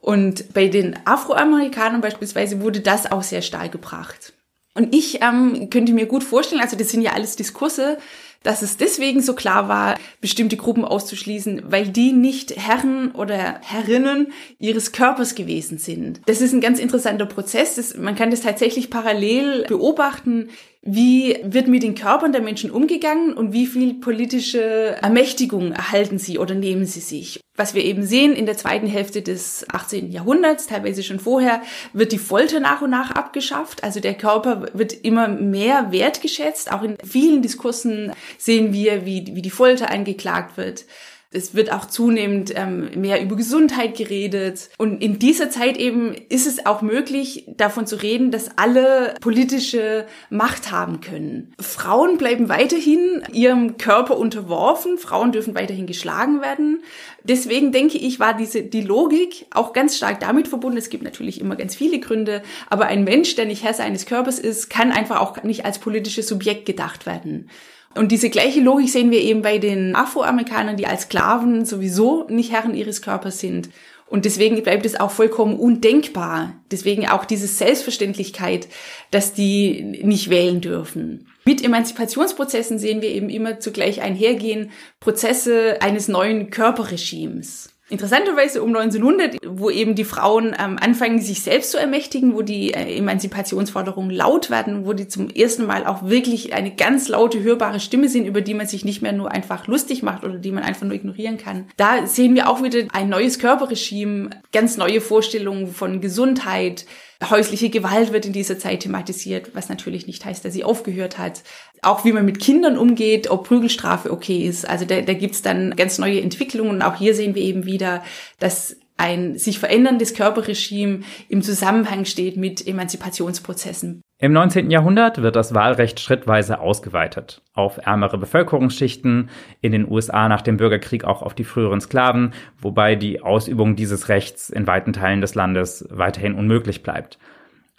[0.00, 4.32] Und bei den Afroamerikanern beispielsweise wurde das auch sehr stark gebracht.
[4.74, 7.98] Und ich ähm, könnte mir gut vorstellen, also das sind ja alles Diskurse,
[8.44, 14.32] dass es deswegen so klar war, bestimmte Gruppen auszuschließen, weil die nicht Herren oder Herrinnen
[14.60, 16.20] ihres Körpers gewesen sind.
[16.26, 17.74] Das ist ein ganz interessanter Prozess.
[17.74, 20.50] Das, man kann das tatsächlich parallel beobachten,
[20.82, 26.38] wie wird mit den Körpern der Menschen umgegangen und wie viel politische Ermächtigung erhalten sie
[26.38, 27.40] oder nehmen sie sich.
[27.56, 30.12] Was wir eben sehen in der zweiten Hälfte des 18.
[30.12, 31.60] Jahrhunderts, teilweise schon vorher,
[31.92, 33.82] wird die Folter nach und nach abgeschafft.
[33.82, 36.70] Also der Körper wird immer mehr wertgeschätzt.
[36.70, 40.84] Auch in vielen Diskursen sehen wir, wie, wie die Folter angeklagt wird.
[41.30, 44.70] Es wird auch zunehmend ähm, mehr über Gesundheit geredet.
[44.78, 50.06] Und in dieser Zeit eben ist es auch möglich, davon zu reden, dass alle politische
[50.30, 51.52] Macht haben können.
[51.60, 54.96] Frauen bleiben weiterhin ihrem Körper unterworfen.
[54.96, 56.82] Frauen dürfen weiterhin geschlagen werden.
[57.24, 60.78] Deswegen denke ich, war diese, die Logik auch ganz stark damit verbunden.
[60.78, 64.38] Es gibt natürlich immer ganz viele Gründe, aber ein Mensch, der nicht Herr seines Körpers
[64.38, 67.50] ist, kann einfach auch nicht als politisches Subjekt gedacht werden.
[67.94, 72.52] Und diese gleiche Logik sehen wir eben bei den Afroamerikanern, die als Sklaven sowieso nicht
[72.52, 73.70] Herren ihres Körpers sind.
[74.06, 76.54] Und deswegen bleibt es auch vollkommen undenkbar.
[76.70, 78.68] Deswegen auch diese Selbstverständlichkeit,
[79.10, 81.26] dass die nicht wählen dürfen.
[81.44, 84.70] Mit Emanzipationsprozessen sehen wir eben immer zugleich einhergehen
[85.00, 87.70] Prozesse eines neuen Körperregimes.
[87.90, 92.74] Interessanterweise um 1900, wo eben die Frauen ähm, anfangen, sich selbst zu ermächtigen, wo die
[92.74, 97.80] äh, Emanzipationsforderungen laut werden, wo die zum ersten Mal auch wirklich eine ganz laute, hörbare
[97.80, 100.64] Stimme sind, über die man sich nicht mehr nur einfach lustig macht oder die man
[100.64, 101.66] einfach nur ignorieren kann.
[101.78, 106.84] Da sehen wir auch wieder ein neues Körperregime, ganz neue Vorstellungen von Gesundheit,
[107.22, 111.42] Häusliche Gewalt wird in dieser Zeit thematisiert, was natürlich nicht heißt, dass sie aufgehört hat.
[111.82, 114.68] Auch wie man mit Kindern umgeht, ob Prügelstrafe okay ist.
[114.68, 116.80] Also da, da gibt's dann ganz neue Entwicklungen.
[116.80, 118.04] Auch hier sehen wir eben wieder,
[118.38, 124.02] dass ein sich veränderndes Körperregime im Zusammenhang steht mit Emanzipationsprozessen.
[124.20, 124.70] Im 19.
[124.70, 127.40] Jahrhundert wird das Wahlrecht schrittweise ausgeweitet.
[127.54, 129.30] Auf ärmere Bevölkerungsschichten,
[129.60, 134.08] in den USA nach dem Bürgerkrieg auch auf die früheren Sklaven, wobei die Ausübung dieses
[134.08, 137.18] Rechts in weiten Teilen des Landes weiterhin unmöglich bleibt.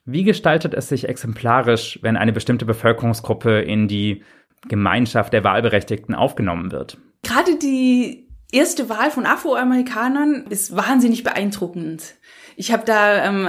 [0.06, 4.24] Wie gestaltet es sich exemplarisch, wenn eine bestimmte Bevölkerungsgruppe in die
[4.70, 6.98] Gemeinschaft der Wahlberechtigten aufgenommen wird?
[7.24, 12.16] Gerade die erste Wahl von Afroamerikanern ist wahnsinnig beeindruckend.
[12.56, 13.48] Ich habe da ähm,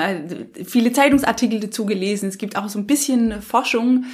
[0.65, 2.29] viele Zeitungsartikel dazu gelesen.
[2.29, 4.05] Es gibt auch so ein bisschen Forschung.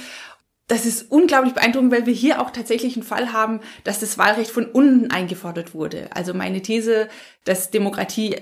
[0.67, 4.51] Das ist unglaublich beeindruckend, weil wir hier auch tatsächlich einen Fall haben, dass das Wahlrecht
[4.51, 6.09] von unten eingefordert wurde.
[6.13, 7.07] Also meine These,
[7.45, 8.35] dass Demokratie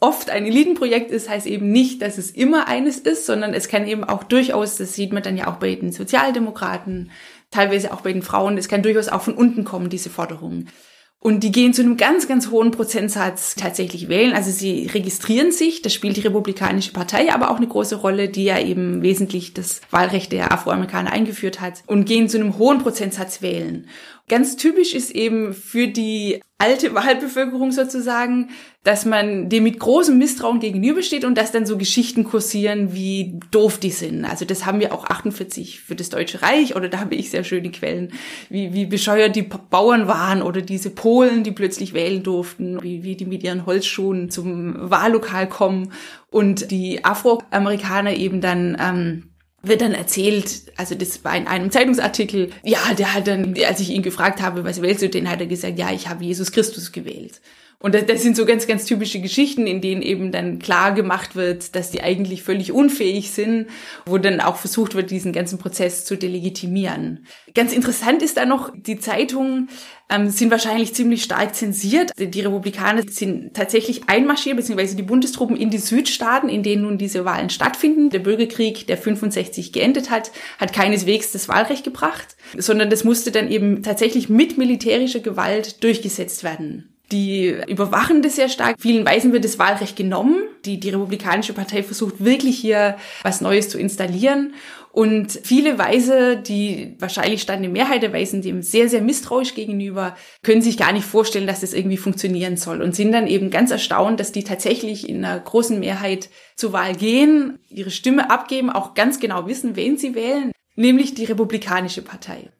[0.00, 3.86] oft ein Elitenprojekt ist, heißt eben nicht, dass es immer eines ist, sondern es kann
[3.86, 7.10] eben auch durchaus, das sieht man dann ja auch bei den Sozialdemokraten,
[7.50, 10.70] teilweise auch bei den Frauen, es kann durchaus auch von unten kommen, diese Forderungen.
[11.20, 14.34] Und die gehen zu einem ganz, ganz hohen Prozentsatz tatsächlich wählen.
[14.34, 18.44] Also sie registrieren sich, das spielt die Republikanische Partei aber auch eine große Rolle, die
[18.44, 23.42] ja eben wesentlich das Wahlrecht der Afroamerikaner eingeführt hat und gehen zu einem hohen Prozentsatz
[23.42, 23.88] wählen.
[24.28, 28.50] Ganz typisch ist eben für die alte Wahlbevölkerung sozusagen,
[28.82, 33.78] dass man dem mit großem Misstrauen gegenübersteht und dass dann so Geschichten kursieren, wie doof
[33.78, 34.24] die sind.
[34.24, 37.44] Also das haben wir auch 48 für das Deutsche Reich oder da habe ich sehr
[37.44, 38.12] schöne Quellen,
[38.50, 43.14] wie, wie bescheuert die Bauern waren oder diese Polen, die plötzlich wählen durften, wie, wie
[43.14, 45.92] die mit ihren Holzschuhen zum Wahllokal kommen
[46.30, 49.30] und die Afroamerikaner eben dann ähm,
[49.68, 53.90] wird dann erzählt, also das war in einem Zeitungsartikel, ja, der hat dann, als ich
[53.90, 56.92] ihn gefragt habe, was wählst du, den hat er gesagt, ja, ich habe Jesus Christus
[56.92, 57.40] gewählt.
[57.80, 61.76] Und das, sind so ganz, ganz typische Geschichten, in denen eben dann klar gemacht wird,
[61.76, 63.68] dass die eigentlich völlig unfähig sind,
[64.04, 67.24] wo dann auch versucht wird, diesen ganzen Prozess zu delegitimieren.
[67.54, 69.68] Ganz interessant ist da noch, die Zeitungen
[70.10, 72.10] ähm, sind wahrscheinlich ziemlich stark zensiert.
[72.18, 77.24] Die Republikaner sind tatsächlich einmarschiert, beziehungsweise die Bundestruppen in die Südstaaten, in denen nun diese
[77.24, 78.10] Wahlen stattfinden.
[78.10, 83.48] Der Bürgerkrieg, der 65 geendet hat, hat keineswegs das Wahlrecht gebracht, sondern das musste dann
[83.48, 86.97] eben tatsächlich mit militärischer Gewalt durchgesetzt werden.
[87.10, 88.76] Die überwachen das sehr stark.
[88.78, 90.42] Vielen Weisen wird das Wahlrecht genommen.
[90.66, 94.52] Die, die Republikanische Partei versucht wirklich hier was Neues zu installieren.
[94.92, 100.16] Und viele Weise, die wahrscheinlich stand eine Mehrheit der Weisen dem sehr, sehr misstrauisch gegenüber,
[100.42, 103.70] können sich gar nicht vorstellen, dass das irgendwie funktionieren soll und sind dann eben ganz
[103.70, 108.94] erstaunt, dass die tatsächlich in einer großen Mehrheit zur Wahl gehen, ihre Stimme abgeben, auch
[108.94, 112.50] ganz genau wissen, wen sie wählen, nämlich die Republikanische Partei.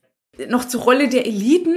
[0.48, 1.76] Noch zur Rolle der Eliten.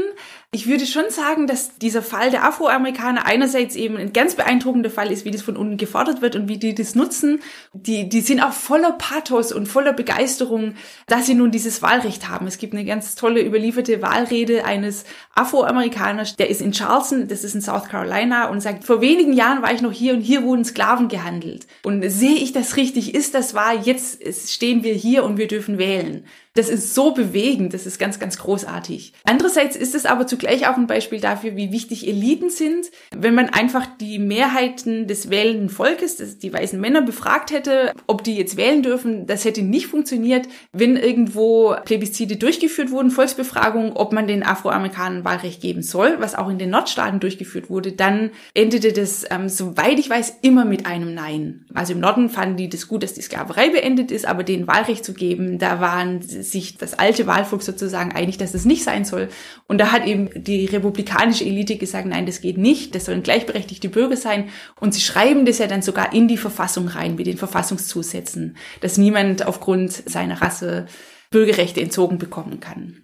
[0.53, 5.09] Ich würde schon sagen, dass dieser Fall der Afroamerikaner einerseits eben ein ganz beeindruckender Fall
[5.09, 7.39] ist, wie das von unten gefordert wird und wie die das nutzen.
[7.71, 10.73] Die, die sind auch voller Pathos und voller Begeisterung,
[11.07, 12.47] dass sie nun dieses Wahlrecht haben.
[12.47, 17.55] Es gibt eine ganz tolle überlieferte Wahlrede eines Afroamerikaners, der ist in Charleston, das ist
[17.55, 20.65] in South Carolina und sagt, vor wenigen Jahren war ich noch hier und hier wurden
[20.65, 21.65] Sklaven gehandelt.
[21.83, 23.15] Und sehe ich das richtig?
[23.15, 23.73] Ist das wahr?
[23.81, 26.25] Jetzt stehen wir hier und wir dürfen wählen.
[26.53, 29.13] Das ist so bewegend, das ist ganz, ganz großartig.
[29.23, 32.87] Andererseits ist es aber zugleich auch ein Beispiel dafür, wie wichtig Eliten sind.
[33.15, 38.35] Wenn man einfach die Mehrheiten des wählenden Volkes, die weißen Männer, befragt hätte, ob die
[38.35, 44.25] jetzt wählen dürfen, das hätte nicht funktioniert, wenn irgendwo Plebiszite durchgeführt wurden, Volksbefragungen, ob man
[44.25, 49.25] den Afroamerikanern Wahlrecht geben soll, was auch in den Nordstaaten durchgeführt wurde, dann endete das,
[49.29, 51.65] ähm, soweit ich weiß, immer mit einem Nein.
[51.73, 55.05] Also im Norden fanden die das gut, dass die Sklaverei beendet ist, aber denen Wahlrecht
[55.05, 59.29] zu geben, da waren sich das alte Wahlvolk sozusagen einig, dass es nicht sein soll.
[59.67, 63.89] Und da hat eben die republikanische Elite gesagt, nein, das geht nicht, das sollen gleichberechtigte
[63.89, 64.49] Bürger sein.
[64.79, 68.97] Und sie schreiben das ja dann sogar in die Verfassung rein, mit den Verfassungszusätzen, dass
[68.97, 70.87] niemand aufgrund seiner Rasse
[71.29, 73.03] Bürgerrechte entzogen bekommen kann.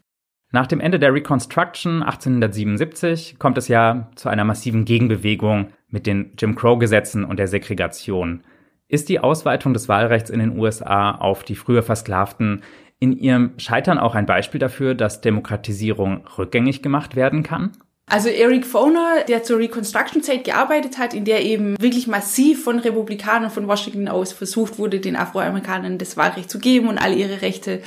[0.51, 6.33] Nach dem Ende der Reconstruction 1877 kommt es ja zu einer massiven Gegenbewegung mit den
[6.37, 8.43] Jim Crow-Gesetzen und der Segregation.
[8.87, 12.63] Ist die Ausweitung des Wahlrechts in den USA auf die früher Versklavten
[12.99, 17.71] in ihrem Scheitern auch ein Beispiel dafür, dass Demokratisierung rückgängig gemacht werden kann?
[18.10, 23.51] Also Eric Foner, der zur Reconstruction-Zeit gearbeitet hat, in der eben wirklich massiv von Republikanern
[23.51, 27.81] von Washington aus versucht wurde, den Afroamerikanern das Wahlrecht zu geben und all ihre Rechte,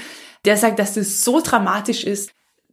[0.45, 2.33] der sagt, dass das so dramatisch ist,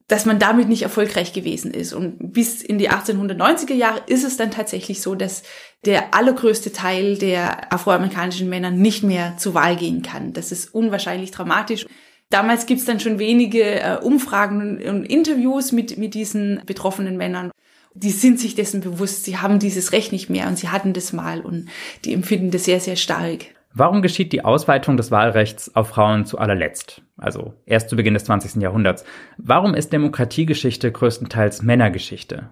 [0.10, 1.94] dass man damit nicht erfolgreich gewesen ist.
[1.94, 5.44] Und bis in die 1890er Jahre ist es dann tatsächlich so, dass
[5.86, 10.34] der allergrößte Teil der afroamerikanischen Männer nicht mehr zur Wahl gehen kann.
[10.34, 11.86] Das ist unwahrscheinlich dramatisch.
[12.30, 17.52] Damals gibt's dann schon wenige äh, Umfragen und Interviews mit, mit diesen betroffenen Männern.
[17.94, 21.14] Die sind sich dessen bewusst, sie haben dieses Recht nicht mehr und sie hatten das
[21.14, 21.68] mal und
[22.06, 23.46] die empfinden das sehr, sehr stark.
[23.74, 27.02] Warum geschieht die Ausweitung des Wahlrechts auf Frauen zu allerletzt?
[27.16, 28.62] Also erst zu Beginn des 20.
[28.62, 29.04] Jahrhunderts.
[29.38, 32.50] Warum ist Demokratiegeschichte größtenteils Männergeschichte?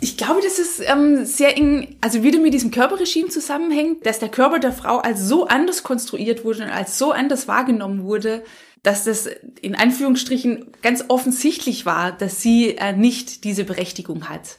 [0.00, 4.28] Ich glaube, das ist ähm, sehr eng, also wieder mit diesem Körperregime zusammenhängt, dass der
[4.28, 8.42] Körper der Frau als so anders konstruiert wurde und als so anders wahrgenommen wurde,
[8.86, 9.28] dass das
[9.60, 14.58] in Anführungsstrichen ganz offensichtlich war, dass sie äh, nicht diese Berechtigung hat.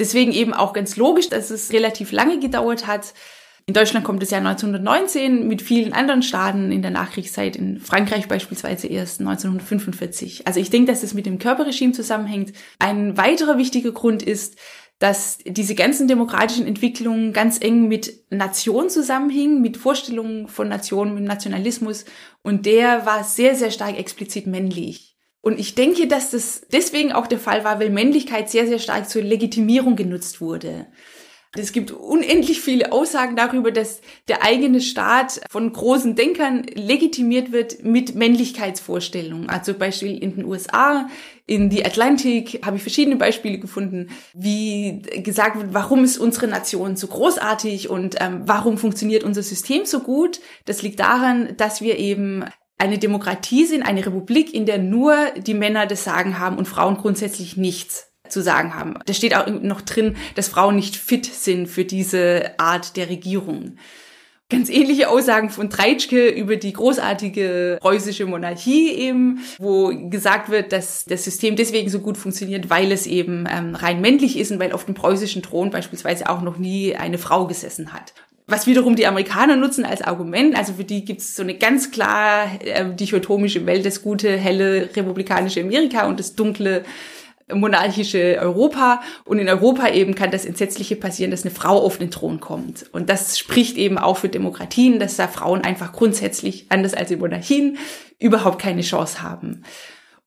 [0.00, 3.14] Deswegen eben auch ganz logisch, dass es relativ lange gedauert hat.
[3.66, 8.26] In Deutschland kommt es ja 1919, mit vielen anderen Staaten in der Nachkriegszeit, in Frankreich
[8.26, 10.44] beispielsweise erst 1945.
[10.48, 12.52] Also ich denke, dass es mit dem Körperregime zusammenhängt.
[12.80, 14.56] Ein weiterer wichtiger Grund ist,
[15.02, 21.24] dass diese ganzen demokratischen Entwicklungen ganz eng mit Nation zusammenhingen, mit Vorstellungen von Nationen, mit
[21.24, 22.04] Nationalismus.
[22.42, 25.16] Und der war sehr, sehr stark explizit männlich.
[25.40, 29.10] Und ich denke, dass das deswegen auch der Fall war, weil Männlichkeit sehr, sehr stark
[29.10, 30.86] zur Legitimierung genutzt wurde.
[31.54, 37.84] Es gibt unendlich viele Aussagen darüber, dass der eigene Staat von großen Denkern legitimiert wird
[37.84, 39.50] mit Männlichkeitsvorstellungen.
[39.50, 41.10] Also Beispiel in den USA,
[41.46, 46.96] in die Atlantik habe ich verschiedene Beispiele gefunden, wie gesagt wird, warum ist unsere Nation
[46.96, 50.40] so großartig und ähm, warum funktioniert unser System so gut.
[50.64, 52.44] Das liegt daran, dass wir eben
[52.78, 56.96] eine Demokratie sind, eine Republik, in der nur die Männer das Sagen haben und Frauen
[56.96, 58.94] grundsätzlich nichts zu sagen haben.
[59.06, 63.76] Da steht auch noch drin, dass Frauen nicht fit sind für diese Art der Regierung.
[64.52, 71.06] Ganz ähnliche Aussagen von Treitschke über die großartige preußische Monarchie eben, wo gesagt wird, dass
[71.06, 74.72] das System deswegen so gut funktioniert, weil es eben ähm, rein männlich ist und weil
[74.72, 78.12] auf dem preußischen Thron beispielsweise auch noch nie eine Frau gesessen hat
[78.48, 80.56] was wiederum die Amerikaner nutzen als Argument.
[80.56, 84.90] Also für die gibt es so eine ganz klar äh, dichotomische Welt, das gute, helle
[84.94, 86.84] republikanische Amerika und das dunkle
[87.54, 92.10] monarchische Europa und in Europa eben kann das Entsetzliche passieren, dass eine Frau auf den
[92.10, 92.86] Thron kommt.
[92.92, 97.18] Und das spricht eben auch für Demokratien, dass da Frauen einfach grundsätzlich, anders als in
[97.18, 97.78] Monarchien,
[98.18, 99.62] überhaupt keine Chance haben.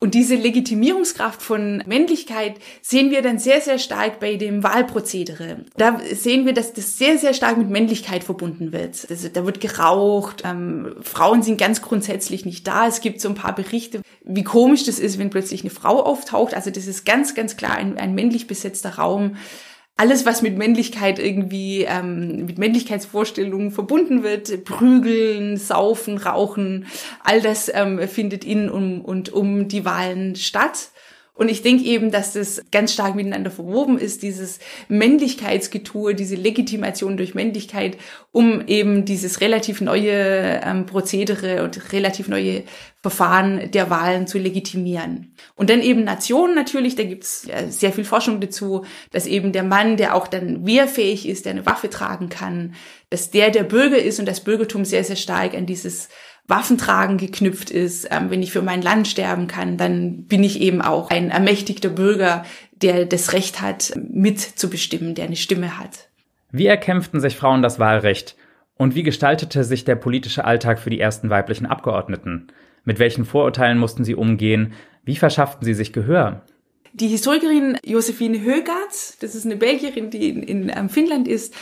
[0.05, 5.65] Und diese Legitimierungskraft von Männlichkeit sehen wir dann sehr, sehr stark bei dem Wahlprozedere.
[5.77, 9.07] Da sehen wir, dass das sehr, sehr stark mit Männlichkeit verbunden wird.
[9.09, 12.85] Also, da wird geraucht, ähm, Frauen sind ganz grundsätzlich nicht da.
[12.85, 16.53] Es gibt so ein paar Berichte, wie komisch das ist, wenn plötzlich eine Frau auftaucht.
[16.53, 19.37] Also das ist ganz, ganz klar ein, ein männlich besetzter Raum.
[19.97, 26.87] Alles, was mit Männlichkeit irgendwie, ähm, mit Männlichkeitsvorstellungen verbunden wird, prügeln, saufen, rauchen,
[27.23, 30.89] all das ähm, findet in um, und um die Wahlen statt.
[31.35, 37.17] Und ich denke eben, dass das ganz stark miteinander verwoben ist, dieses Männlichkeitsgetue, diese Legitimation
[37.17, 37.97] durch Männlichkeit,
[38.31, 42.63] um eben dieses relativ neue ähm, Prozedere und relativ neue
[43.01, 45.35] Verfahren der Wahlen zu legitimieren.
[45.55, 49.63] Und dann eben Nationen natürlich, da gibt's ja sehr viel Forschung dazu, dass eben der
[49.63, 52.75] Mann, der auch dann wehrfähig ist, der eine Waffe tragen kann,
[53.09, 56.07] dass der der Bürger ist und das Bürgertum sehr, sehr stark an dieses
[56.47, 58.07] Waffentragen geknüpft ist.
[58.11, 61.89] Ähm, wenn ich für mein Land sterben kann, dann bin ich eben auch ein ermächtigter
[61.89, 62.45] Bürger,
[62.81, 66.09] der das Recht hat, mitzubestimmen, der eine Stimme hat.
[66.51, 68.35] Wie erkämpften sich Frauen das Wahlrecht?
[68.77, 72.47] Und wie gestaltete sich der politische Alltag für die ersten weiblichen Abgeordneten?
[72.83, 74.73] Mit welchen Vorurteilen mussten sie umgehen?
[75.03, 76.43] Wie verschafften sie sich Gehör?
[76.93, 81.53] Die Historikerin Josephine Högarts, das ist eine Belgierin, die in, in ähm, Finnland ist,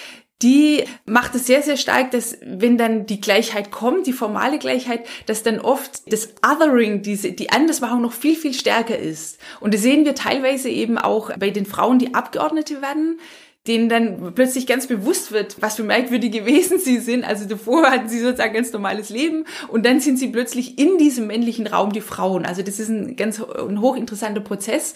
[0.44, 5.06] die macht es sehr, sehr stark, dass wenn dann die Gleichheit kommt, die formale Gleichheit,
[5.26, 9.40] dass dann oft das Othering, diese, die Andersmachung noch viel, viel stärker ist.
[9.62, 13.20] Und das sehen wir teilweise eben auch bei den Frauen, die Abgeordnete werden,
[13.66, 17.24] denen dann plötzlich ganz bewusst wird, was für merkwürdige Wesen sie sind.
[17.24, 21.28] Also davor hatten sie sozusagen ganz normales Leben und dann sind sie plötzlich in diesem
[21.28, 22.46] männlichen Raum die Frauen.
[22.46, 24.96] Also das ist ein ganz ein hochinteressanter Prozess.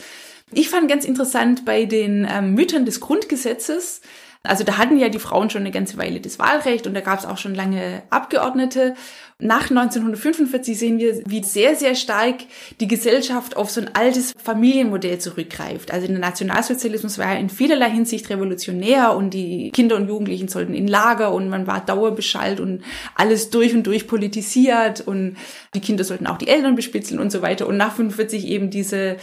[0.52, 4.02] Ich fand ganz interessant bei den ähm, Müttern des Grundgesetzes,
[4.48, 7.20] also da hatten ja die Frauen schon eine ganze Weile das Wahlrecht und da gab
[7.20, 8.96] es auch schon lange Abgeordnete.
[9.40, 12.38] Nach 1945 sehen wir, wie sehr, sehr stark
[12.80, 15.92] die Gesellschaft auf so ein altes Familienmodell zurückgreift.
[15.92, 20.88] Also der Nationalsozialismus war in vielerlei Hinsicht revolutionär und die Kinder und Jugendlichen sollten in
[20.88, 22.84] Lager und man war dauerbeschallt und
[23.14, 25.38] alles durch und durch politisiert und
[25.76, 27.68] die Kinder sollten auch die Eltern bespitzeln und so weiter.
[27.68, 29.18] Und nach 45 eben diese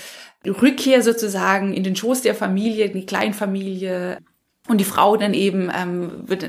[0.46, 4.18] Rückkehr sozusagen in den Schoß der Familie, die Kleinfamilie,
[4.66, 6.48] und die Frau dann eben ähm, wird,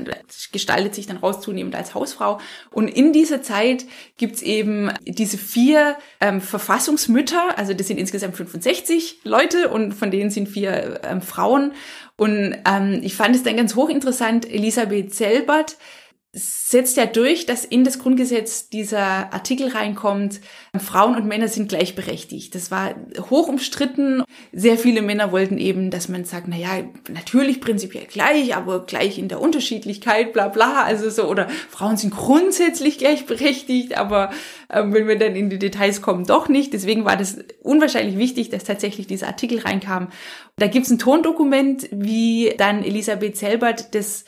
[0.50, 2.40] gestaltet sich dann raus zunehmend als Hausfrau.
[2.70, 3.84] Und in dieser Zeit
[4.16, 10.30] gibt's eben diese vier ähm, Verfassungsmütter, also das sind insgesamt 65 Leute und von denen
[10.30, 11.72] sind vier ähm, Frauen.
[12.16, 15.76] Und ähm, ich fand es dann ganz hochinteressant, Elisabeth Selbert
[16.38, 20.40] setzt ja durch, dass in das Grundgesetz dieser Artikel reinkommt,
[20.78, 22.54] Frauen und Männer sind gleichberechtigt.
[22.54, 22.94] Das war
[23.30, 24.22] hoch umstritten.
[24.52, 29.18] Sehr viele Männer wollten eben, dass man sagt, na ja, natürlich prinzipiell gleich, aber gleich
[29.18, 34.30] in der Unterschiedlichkeit, bla bla, also so, oder Frauen sind grundsätzlich gleichberechtigt, aber
[34.68, 36.74] äh, wenn wir dann in die Details kommen, doch nicht.
[36.74, 40.08] Deswegen war das unwahrscheinlich wichtig, dass tatsächlich dieser Artikel reinkam.
[40.56, 44.26] Da gibt's ein Tondokument, wie dann Elisabeth Selbert das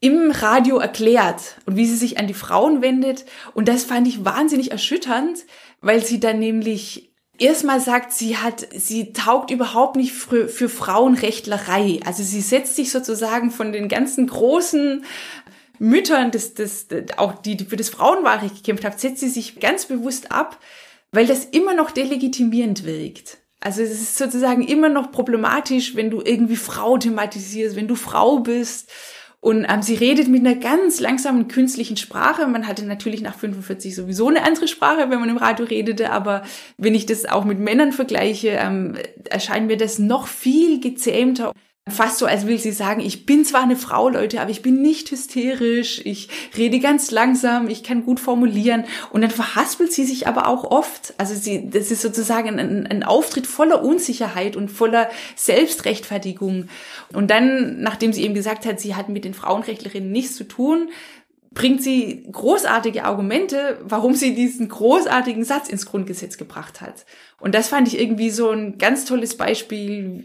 [0.00, 3.24] im Radio erklärt und wie sie sich an die Frauen wendet.
[3.54, 5.44] Und das fand ich wahnsinnig erschütternd,
[5.80, 12.00] weil sie dann nämlich erstmal sagt, sie hat, sie taugt überhaupt nicht für, für Frauenrechtlerei.
[12.04, 15.04] Also sie setzt sich sozusagen von den ganzen großen
[15.78, 19.86] Müttern, des, des, auch die, die für das Frauenwahlrecht gekämpft haben, setzt sie sich ganz
[19.86, 20.58] bewusst ab,
[21.12, 23.38] weil das immer noch delegitimierend wirkt.
[23.60, 28.38] Also es ist sozusagen immer noch problematisch, wenn du irgendwie Frau thematisierst, wenn du Frau
[28.40, 28.90] bist
[29.40, 32.46] und ähm, sie redet mit einer ganz langsamen künstlichen Sprache.
[32.46, 36.42] Man hatte natürlich nach 45 sowieso eine andere Sprache, wenn man im Radio redete, aber
[36.78, 38.94] wenn ich das auch mit Männern vergleiche, ähm,
[39.30, 41.52] erscheint mir das noch viel gezähmter
[41.88, 44.82] Fast so, als will sie sagen, ich bin zwar eine Frau, Leute, aber ich bin
[44.82, 48.86] nicht hysterisch, ich rede ganz langsam, ich kann gut formulieren.
[49.10, 51.14] Und dann verhaspelt sie sich aber auch oft.
[51.16, 56.68] Also sie, das ist sozusagen ein, ein Auftritt voller Unsicherheit und voller Selbstrechtfertigung.
[57.12, 60.88] Und dann, nachdem sie eben gesagt hat, sie hat mit den Frauenrechtlerinnen nichts zu tun,
[61.52, 67.06] bringt sie großartige Argumente, warum sie diesen großartigen Satz ins Grundgesetz gebracht hat.
[67.38, 70.24] Und das fand ich irgendwie so ein ganz tolles Beispiel,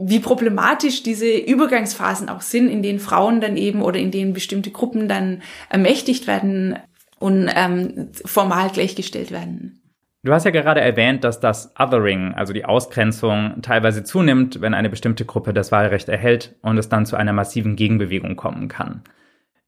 [0.00, 4.70] wie problematisch diese Übergangsphasen auch sind, in denen Frauen dann eben oder in denen bestimmte
[4.70, 6.78] Gruppen dann ermächtigt werden
[7.18, 9.80] und ähm, formal gleichgestellt werden.
[10.22, 14.90] Du hast ja gerade erwähnt, dass das Othering, also die Ausgrenzung, teilweise zunimmt, wenn eine
[14.90, 19.02] bestimmte Gruppe das Wahlrecht erhält und es dann zu einer massiven Gegenbewegung kommen kann.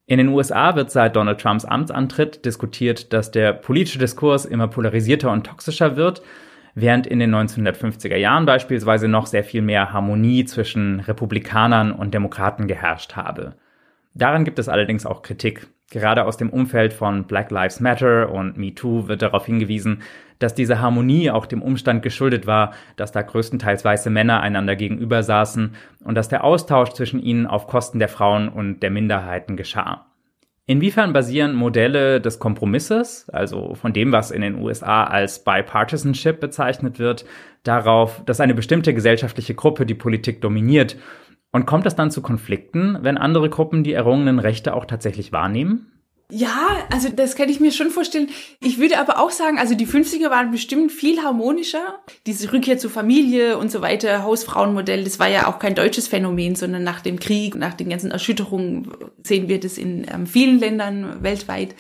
[0.06, 5.30] In den USA wird seit Donald Trumps Amtsantritt diskutiert, dass der politische Diskurs immer polarisierter
[5.30, 6.22] und toxischer wird
[6.74, 12.66] während in den 1950er Jahren beispielsweise noch sehr viel mehr Harmonie zwischen Republikanern und Demokraten
[12.66, 13.54] geherrscht habe.
[14.14, 15.68] Daran gibt es allerdings auch Kritik.
[15.90, 20.02] Gerade aus dem Umfeld von Black Lives Matter und MeToo wird darauf hingewiesen,
[20.38, 25.22] dass diese Harmonie auch dem Umstand geschuldet war, dass da größtenteils weiße Männer einander gegenüber
[25.22, 30.06] saßen und dass der Austausch zwischen ihnen auf Kosten der Frauen und der Minderheiten geschah.
[30.66, 37.00] Inwiefern basieren Modelle des Kompromisses, also von dem, was in den USA als Bipartisanship bezeichnet
[37.00, 37.24] wird,
[37.64, 40.96] darauf, dass eine bestimmte gesellschaftliche Gruppe die Politik dominiert
[41.50, 45.92] Und kommt es dann zu Konflikten, wenn andere Gruppen die errungenen Rechte auch tatsächlich wahrnehmen?
[46.30, 48.30] Ja, also das kann ich mir schon vorstellen.
[48.60, 52.00] Ich würde aber auch sagen, also die 50er waren bestimmt viel harmonischer.
[52.26, 56.54] Diese Rückkehr zur Familie und so weiter, Hausfrauenmodell, das war ja auch kein deutsches Phänomen,
[56.54, 58.90] sondern nach dem Krieg, nach den ganzen Erschütterungen
[59.22, 61.74] sehen wir das in ähm, vielen Ländern weltweit.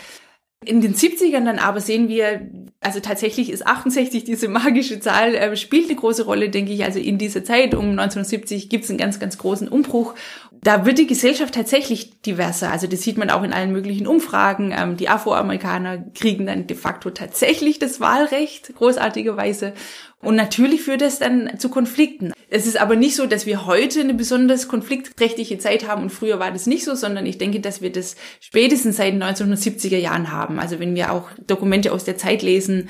[0.64, 2.48] In den 70ern dann aber sehen wir,
[2.80, 6.84] also tatsächlich ist 68 diese magische Zahl, äh, spielt eine große Rolle, denke ich.
[6.84, 10.14] Also in dieser Zeit um 1970 gibt es einen ganz, ganz großen Umbruch.
[10.64, 12.70] Da wird die Gesellschaft tatsächlich diverser.
[12.70, 14.72] Also das sieht man auch in allen möglichen Umfragen.
[14.76, 19.72] Ähm, die Afroamerikaner kriegen dann de facto tatsächlich das Wahlrecht, großartigerweise.
[20.20, 22.32] Und natürlich führt es dann zu Konflikten.
[22.48, 26.38] Es ist aber nicht so, dass wir heute eine besonders konfliktträchtige Zeit haben und früher
[26.38, 30.30] war das nicht so, sondern ich denke, dass wir das spätestens seit den 1970er Jahren
[30.30, 30.60] haben.
[30.60, 32.88] Also wenn wir auch Dokumente aus der Zeit lesen,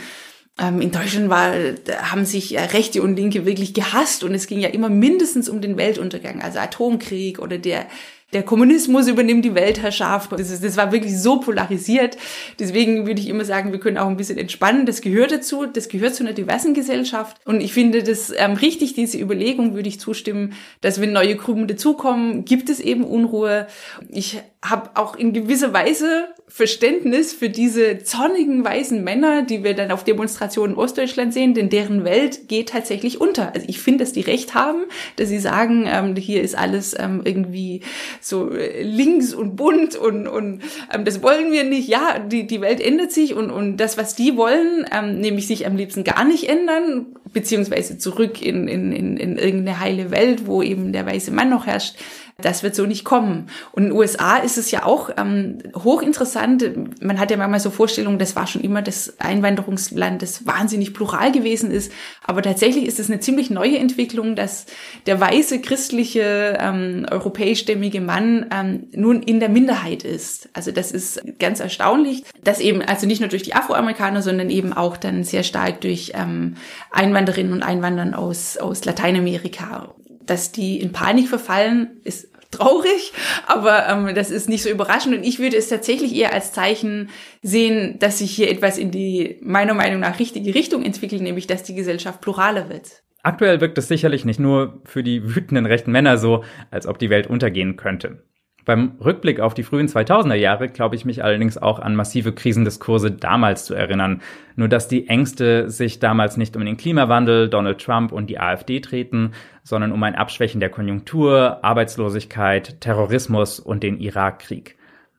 [0.58, 1.54] in Deutschland war,
[2.02, 5.76] haben sich Rechte und Linke wirklich gehasst und es ging ja immer mindestens um den
[5.76, 7.86] Weltuntergang, also Atomkrieg oder der
[8.32, 10.32] der Kommunismus übernimmt die Weltherrschaft.
[10.32, 12.16] Das, ist, das war wirklich so polarisiert.
[12.58, 14.86] Deswegen würde ich immer sagen, wir können auch ein bisschen entspannen.
[14.86, 15.66] Das gehört dazu.
[15.66, 17.36] Das gehört zu einer diversen Gesellschaft.
[17.44, 21.68] Und ich finde das ähm, richtig, diese Überlegung würde ich zustimmen, dass wenn neue Gruppen
[21.68, 23.66] dazukommen, gibt es eben Unruhe.
[24.08, 29.90] Ich habe auch in gewisser Weise Verständnis für diese zornigen weißen Männer, die wir dann
[29.90, 33.54] auf Demonstrationen in Ostdeutschland sehen, denn deren Welt geht tatsächlich unter.
[33.54, 34.84] Also ich finde, dass die Recht haben,
[35.16, 37.80] dass sie sagen, ähm, hier ist alles ähm, irgendwie
[38.20, 40.62] so äh, links und bunt und, und
[40.94, 41.88] ähm, das wollen wir nicht.
[41.88, 45.66] Ja, die, die Welt ändert sich und, und das, was die wollen, ähm, nämlich sich
[45.66, 50.62] am liebsten gar nicht ändern, beziehungsweise zurück in, in, in, in irgendeine heile Welt, wo
[50.62, 51.96] eben der weiße Mann noch herrscht,
[52.38, 53.48] das wird so nicht kommen.
[53.72, 57.02] Und in den USA ist es ja auch ähm, hochinteressant.
[57.02, 61.32] Man hat ja manchmal so Vorstellungen, das war schon immer das Einwanderungsland, das wahnsinnig plural
[61.32, 61.92] gewesen ist.
[62.24, 64.66] Aber tatsächlich ist es eine ziemlich neue Entwicklung, dass
[65.06, 70.48] der weiße, christliche, ähm, europäischstämmige Mann ähm, nun in der Minderheit ist.
[70.52, 74.72] Also das ist ganz erstaunlich, dass eben also nicht nur durch die Afroamerikaner, sondern eben
[74.72, 76.56] auch dann sehr stark durch ähm,
[76.90, 79.94] Einwanderinnen und Einwandern aus, aus Lateinamerika
[80.26, 83.12] dass die in Panik verfallen, ist traurig,
[83.46, 87.08] aber ähm, das ist nicht so überraschend und ich würde es tatsächlich eher als Zeichen
[87.42, 91.62] sehen, dass sich hier etwas in die meiner Meinung nach richtige Richtung entwickelt, nämlich dass
[91.62, 93.02] die Gesellschaft pluraler wird.
[93.22, 97.10] Aktuell wirkt es sicherlich nicht nur für die wütenden rechten Männer so, als ob die
[97.10, 98.22] Welt untergehen könnte.
[98.64, 103.10] Beim Rückblick auf die frühen 2000er Jahre glaube ich mich allerdings auch an massive Krisendiskurse
[103.10, 104.22] damals zu erinnern.
[104.54, 108.80] Nur dass die Ängste sich damals nicht um den Klimawandel, Donald Trump und die AfD
[108.80, 109.32] treten,
[109.64, 114.76] sondern um ein Abschwächen der Konjunktur, Arbeitslosigkeit, Terrorismus und den Irakkrieg.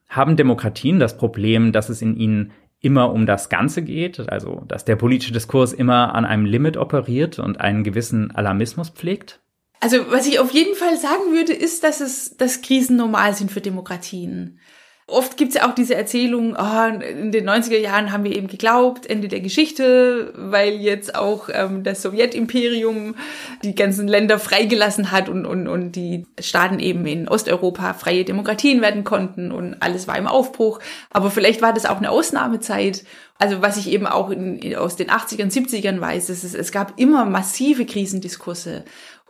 [0.08, 4.84] Haben Demokratien das Problem, dass es in ihnen immer um das Ganze geht, also dass
[4.84, 9.40] der politische Diskurs immer an einem Limit operiert und einen gewissen Alarmismus pflegt?
[9.84, 13.52] Also was ich auf jeden Fall sagen würde, ist, dass es, dass Krisen normal sind
[13.52, 14.58] für Demokratien.
[15.06, 18.46] Oft gibt es ja auch diese Erzählung, oh, in den 90er Jahren haben wir eben
[18.46, 23.14] geglaubt, Ende der Geschichte, weil jetzt auch ähm, das Sowjetimperium
[23.62, 28.80] die ganzen Länder freigelassen hat und, und, und die Staaten eben in Osteuropa freie Demokratien
[28.80, 30.80] werden konnten und alles war im Aufbruch.
[31.10, 33.04] Aber vielleicht war das auch eine Ausnahmezeit.
[33.38, 36.98] Also was ich eben auch in, aus den 80ern, 70ern weiß, ist, es, es gab
[36.98, 38.84] immer massive Krisendiskurse.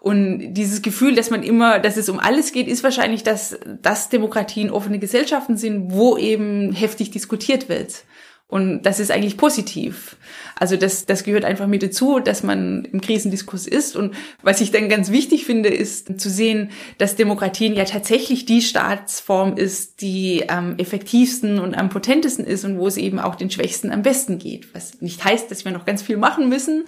[0.05, 4.11] Und dieses Gefühl, dass man immer, dass es um alles geht, ist wahrscheinlich, dass, dass
[4.11, 8.05] Demokratien offene Gesellschaften sind, wo eben heftig diskutiert wird.
[8.47, 10.17] Und das ist eigentlich positiv.
[10.65, 13.97] Also das, das gehört einfach mit dazu, dass man im Krisendiskurs ist.
[13.97, 18.63] Und was ich dann ganz wichtig finde, ist zu sehen, dass Demokratien ja tatsächlich die
[18.63, 23.51] Staatsform ist, die am effektivsten und am potentesten ist und wo es eben auch den
[23.51, 24.75] Schwächsten am besten geht.
[24.75, 26.85] Was nicht heißt, dass wir noch ganz viel machen müssen,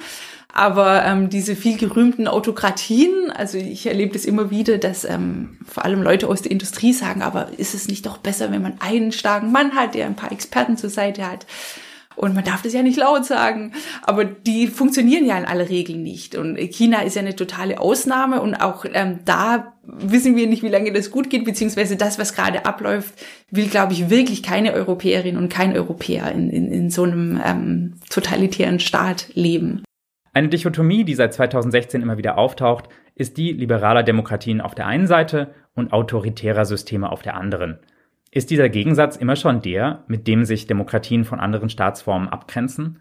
[0.51, 5.85] aber ähm, diese viel gerühmten Autokratien, also ich erlebe das immer wieder, dass ähm, vor
[5.85, 9.13] allem Leute aus der Industrie sagen, aber ist es nicht doch besser, wenn man einen
[9.13, 11.45] starken Mann hat, der ein paar Experten zur Seite hat?
[12.17, 15.97] Und man darf das ja nicht laut sagen, aber die funktionieren ja in aller Regel
[15.97, 16.35] nicht.
[16.35, 20.69] Und China ist ja eine totale Ausnahme und auch ähm, da wissen wir nicht, wie
[20.69, 23.15] lange das gut geht, beziehungsweise das, was gerade abläuft,
[23.51, 27.95] will, glaube ich, wirklich keine Europäerin und kein Europäer in, in, in so einem ähm,
[28.11, 29.83] totalitären Staat leben.
[30.33, 35.07] Eine Dichotomie, die seit 2016 immer wieder auftaucht, ist die liberaler Demokratien auf der einen
[35.07, 37.79] Seite und autoritärer Systeme auf der anderen.
[38.37, 43.01] Ist dieser Gegensatz immer schon der, mit dem sich Demokratien von anderen Staatsformen abgrenzen?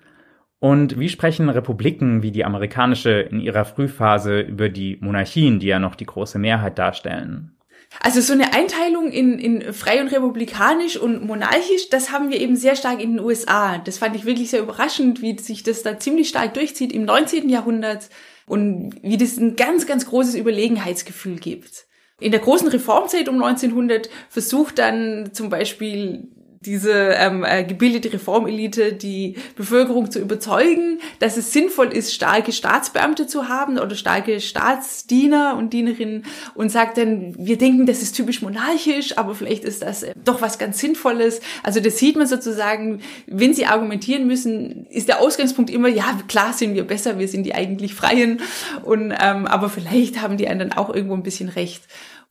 [0.59, 5.77] Und wie sprechen Republiken wie die amerikanische in ihrer Frühphase über die Monarchien, die ja
[5.77, 7.57] noch die große Mehrheit darstellen?
[7.99, 12.55] Also so eine Einteilung in, in frei und republikanisch und monarchisch, das haben wir eben
[12.55, 13.77] sehr stark in den USA.
[13.79, 17.49] Das fand ich wirklich sehr überraschend, wie sich das da ziemlich stark durchzieht im 19.
[17.49, 18.09] Jahrhundert
[18.45, 21.87] und wie das ein ganz, ganz großes Überlegenheitsgefühl gibt.
[22.19, 26.29] In der großen Reformzeit um 1900 versucht dann zum Beispiel
[26.65, 33.27] diese ähm, äh, gebildete Reformelite die Bevölkerung zu überzeugen, dass es sinnvoll ist, starke Staatsbeamte
[33.27, 38.41] zu haben oder starke Staatsdiener und Dienerinnen und sagt dann, wir denken, das ist typisch
[38.41, 41.41] monarchisch, aber vielleicht ist das äh, doch was ganz Sinnvolles.
[41.63, 46.53] Also das sieht man sozusagen, wenn sie argumentieren müssen, ist der Ausgangspunkt immer, ja, klar
[46.53, 48.41] sind wir besser, wir sind die eigentlich Freien
[48.83, 51.83] und ähm, aber vielleicht haben die anderen auch irgendwo ein bisschen recht.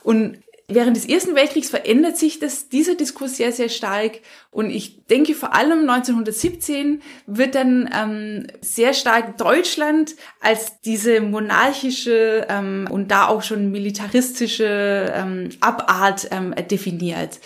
[0.03, 0.37] Und
[0.67, 4.19] Während des Ersten Weltkriegs verändert sich das, dieser Diskurs sehr, sehr stark.
[4.49, 12.47] Und ich denke, vor allem 1917 wird dann ähm, sehr stark Deutschland als diese monarchische
[12.49, 17.39] ähm, und da auch schon militaristische ähm, Abart ähm, definiert.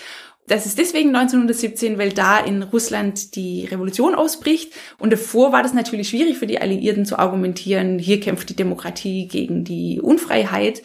[0.47, 4.73] Das ist deswegen 1917, weil da in Russland die Revolution ausbricht.
[4.97, 9.27] Und davor war das natürlich schwierig für die Alliierten zu argumentieren, hier kämpft die Demokratie
[9.27, 10.81] gegen die Unfreiheit.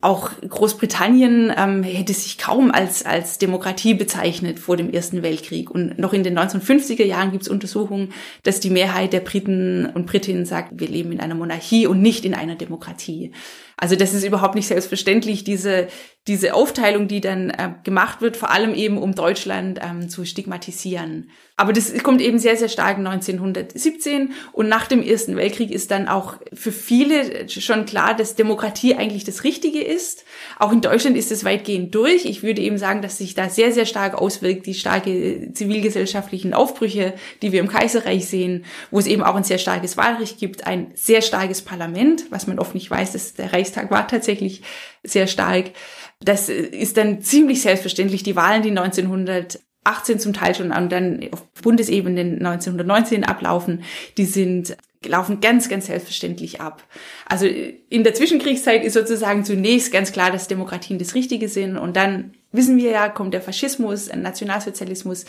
[0.00, 5.72] Auch Großbritannien ähm, hätte sich kaum als, als Demokratie bezeichnet vor dem Ersten Weltkrieg.
[5.72, 8.12] Und noch in den 1950er Jahren gibt es Untersuchungen,
[8.44, 12.24] dass die Mehrheit der Briten und Britinnen sagt, wir leben in einer Monarchie und nicht
[12.24, 13.32] in einer Demokratie.
[13.80, 15.86] Also das ist überhaupt nicht selbstverständlich, diese,
[16.26, 21.30] diese Aufteilung, die dann äh, gemacht wird, vor allem eben um Deutschland ähm, zu stigmatisieren.
[21.56, 26.06] Aber das kommt eben sehr, sehr stark 1917 und nach dem Ersten Weltkrieg ist dann
[26.06, 30.24] auch für viele schon klar, dass Demokratie eigentlich das Richtige ist.
[30.60, 32.26] Auch in Deutschland ist es weitgehend durch.
[32.26, 37.14] Ich würde eben sagen, dass sich da sehr, sehr stark auswirkt, die starke zivilgesellschaftlichen Aufbrüche,
[37.42, 40.92] die wir im Kaiserreich sehen, wo es eben auch ein sehr starkes Wahlrecht gibt, ein
[40.94, 44.62] sehr starkes Parlament, was man oft nicht weiß, dass der Reichstag war tatsächlich
[45.02, 45.72] sehr stark.
[46.20, 48.22] Das ist dann ziemlich selbstverständlich.
[48.22, 53.82] Die Wahlen, die 1918 zum Teil schon und dann auf Bundesebene 1919 ablaufen,
[54.16, 56.82] die sind laufen ganz, ganz selbstverständlich ab.
[57.24, 61.94] Also in der Zwischenkriegszeit ist sozusagen zunächst ganz klar, dass Demokratien das Richtige sind und
[61.94, 65.24] dann wissen wir ja, kommt der Faschismus, Nationalsozialismus,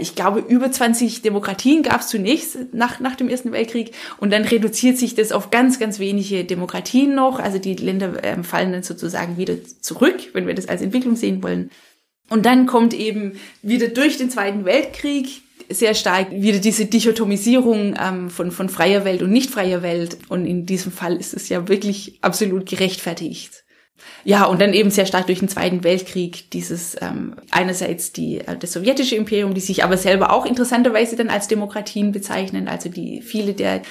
[0.00, 4.44] ich glaube, über 20 Demokratien gab es zunächst nach, nach dem Ersten Weltkrieg und dann
[4.44, 7.38] reduziert sich das auf ganz, ganz wenige Demokratien noch.
[7.38, 11.42] Also die Länder äh, fallen dann sozusagen wieder zurück, wenn wir das als Entwicklung sehen
[11.42, 11.70] wollen.
[12.28, 18.30] Und dann kommt eben wieder durch den Zweiten Weltkrieg sehr stark wieder diese Dichotomisierung ähm,
[18.30, 20.18] von, von freier Welt und nicht freier Welt.
[20.28, 23.64] Und in diesem Fall ist es ja wirklich absolut gerechtfertigt.
[24.24, 28.56] Ja, und dann eben sehr stark durch den Zweiten Weltkrieg dieses ähm, einerseits die äh,
[28.58, 33.22] das sowjetische Imperium, die sich aber selber auch interessanterweise dann als Demokratien bezeichnen, also die
[33.22, 33.82] viele der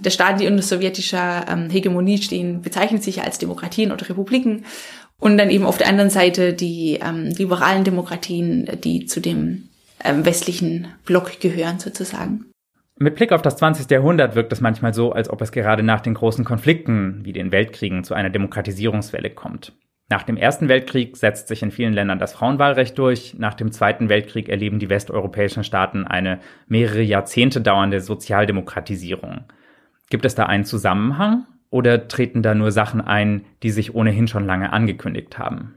[0.00, 4.64] der Staaten, die unter sowjetischer ähm, Hegemonie stehen, bezeichnen sich als Demokratien oder Republiken.
[5.20, 9.68] Und dann eben auf der anderen Seite die ähm, liberalen Demokratien, die zu dem
[10.02, 12.46] ähm, westlichen Block gehören sozusagen.
[12.96, 13.90] Mit Blick auf das 20.
[13.90, 17.50] Jahrhundert wirkt es manchmal so, als ob es gerade nach den großen Konflikten wie den
[17.50, 19.72] Weltkriegen zu einer Demokratisierungswelle kommt.
[20.10, 23.34] Nach dem Ersten Weltkrieg setzt sich in vielen Ländern das Frauenwahlrecht durch.
[23.36, 26.38] Nach dem Zweiten Weltkrieg erleben die westeuropäischen Staaten eine
[26.68, 29.44] mehrere Jahrzehnte dauernde Sozialdemokratisierung.
[30.08, 34.46] Gibt es da einen Zusammenhang oder treten da nur Sachen ein, die sich ohnehin schon
[34.46, 35.74] lange angekündigt haben?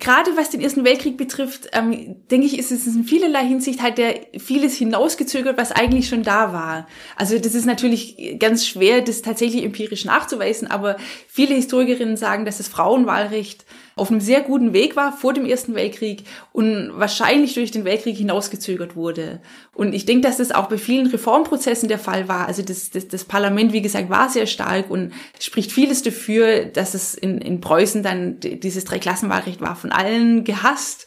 [0.00, 3.98] Gerade was den Ersten Weltkrieg betrifft, ähm, denke ich, ist es in vielerlei Hinsicht halt
[3.98, 6.88] der vieles hinausgezögert, was eigentlich schon da war.
[7.16, 10.96] Also das ist natürlich ganz schwer, das tatsächlich empirisch nachzuweisen, aber
[11.28, 13.64] viele Historikerinnen sagen, dass das Frauenwahlrecht
[13.96, 18.14] auf einem sehr guten Weg war vor dem Ersten Weltkrieg und wahrscheinlich durch den Weltkrieg
[18.14, 19.40] hinausgezögert wurde.
[19.72, 22.46] Und ich denke, dass das auch bei vielen Reformprozessen der Fall war.
[22.46, 26.92] Also das, das, das Parlament, wie gesagt, war sehr stark und spricht vieles dafür, dass
[26.92, 31.06] es in, in Preußen dann dieses Dreiklassenwahlrecht war von allen gehasst.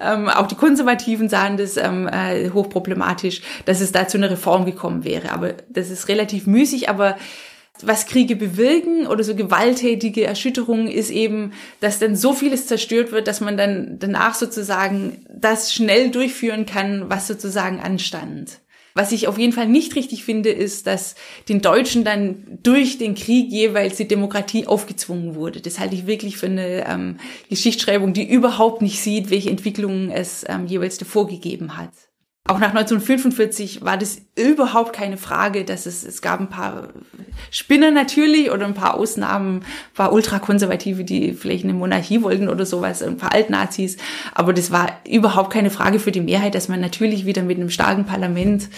[0.00, 4.64] Ähm, auch die Konservativen sahen das ähm, äh, hochproblematisch, dass es da zu einer Reform
[4.64, 5.32] gekommen wäre.
[5.32, 7.16] Aber das ist relativ müßig, aber
[7.82, 13.28] was Kriege bewirken oder so gewalttätige Erschütterungen ist eben, dass dann so vieles zerstört wird,
[13.28, 18.60] dass man dann danach sozusagen das schnell durchführen kann, was sozusagen anstand.
[18.94, 21.14] Was ich auf jeden Fall nicht richtig finde, ist, dass
[21.48, 25.60] den Deutschen dann durch den Krieg jeweils die Demokratie aufgezwungen wurde.
[25.60, 27.18] Das halte ich wirklich für eine ähm,
[27.48, 31.92] Geschichtsschreibung, die überhaupt nicht sieht, welche Entwicklungen es ähm, jeweils davor gegeben hat.
[32.48, 36.88] Auch nach 1945 war das überhaupt keine Frage, dass es, es gab ein paar
[37.50, 42.64] Spinner natürlich oder ein paar Ausnahmen, ein paar Ultrakonservative, die vielleicht eine Monarchie wollten oder
[42.64, 43.96] sowas, ein paar Altnazis.
[44.34, 47.70] Aber das war überhaupt keine Frage für die Mehrheit, dass man natürlich wieder mit einem
[47.70, 48.68] starken Parlament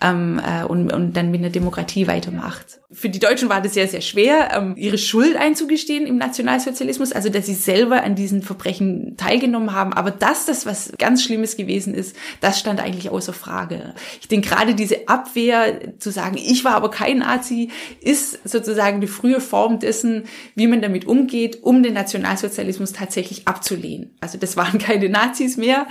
[0.00, 2.80] ähm, äh, und, und dann mit einer Demokratie weitermacht.
[2.90, 7.28] Für die Deutschen war das sehr, sehr schwer, ähm, ihre Schuld einzugestehen im Nationalsozialismus, also
[7.28, 9.92] dass sie selber an diesen Verbrechen teilgenommen haben.
[9.92, 13.94] Aber dass das was ganz Schlimmes gewesen ist, das stand eigentlich außer Frage.
[14.20, 19.06] Ich denke gerade diese Abwehr zu sagen, ich war aber kein Nazi, ist sozusagen die
[19.06, 24.16] frühe Form dessen, wie man damit umgeht, um den Nationalsozialismus tatsächlich abzulehnen.
[24.20, 25.86] Also das waren keine Nazis mehr.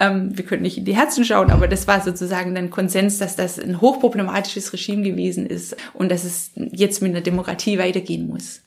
[0.00, 3.36] Ähm, wir können nicht in die Herzen schauen, aber das war sozusagen ein Konsens, dass
[3.36, 8.62] das ein hochproblematisches Regime gewesen ist und dass es jetzt mit einer Demokratie weitergehen muss.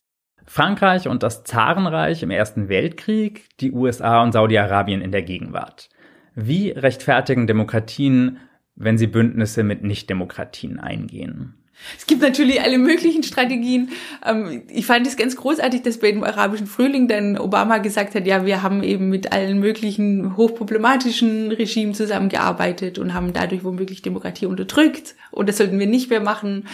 [0.50, 5.90] Frankreich und das Zarenreich im Ersten Weltkrieg, die USA und Saudi-Arabien in der Gegenwart.
[6.34, 8.40] Wie rechtfertigen Demokratien,
[8.80, 11.54] wenn sie Bündnisse mit Nichtdemokratien eingehen?
[11.98, 13.90] Es gibt natürlich alle möglichen Strategien.
[14.26, 18.28] Ähm, ich fand es ganz großartig, dass bei dem arabischen Frühling dann Obama gesagt hat,
[18.28, 24.46] ja, wir haben eben mit allen möglichen hochproblematischen Regimen zusammengearbeitet und haben dadurch womöglich Demokratie
[24.46, 25.16] unterdrückt.
[25.32, 26.68] Und das sollten wir nicht mehr machen.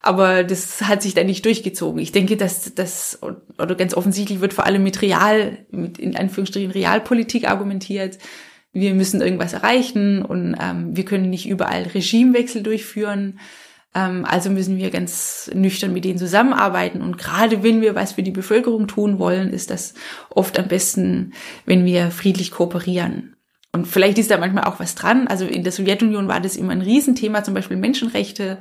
[0.00, 2.00] Aber das hat sich dann nicht durchgezogen.
[2.00, 6.72] Ich denke, dass das, oder ganz offensichtlich wird vor allem mit Real, mit in Anführungsstrichen
[6.72, 8.18] Realpolitik argumentiert.
[8.72, 13.38] Wir müssen irgendwas erreichen und ähm, wir können nicht überall Regimewechsel durchführen.
[13.94, 17.02] Ähm, also müssen wir ganz nüchtern mit denen zusammenarbeiten.
[17.02, 19.94] Und gerade wenn wir was für die Bevölkerung tun wollen, ist das
[20.30, 21.32] oft am besten,
[21.66, 23.36] wenn wir friedlich kooperieren.
[23.72, 25.26] Und vielleicht ist da manchmal auch was dran.
[25.28, 28.58] Also in der Sowjetunion war das immer ein Riesenthema, zum Beispiel Menschenrechte.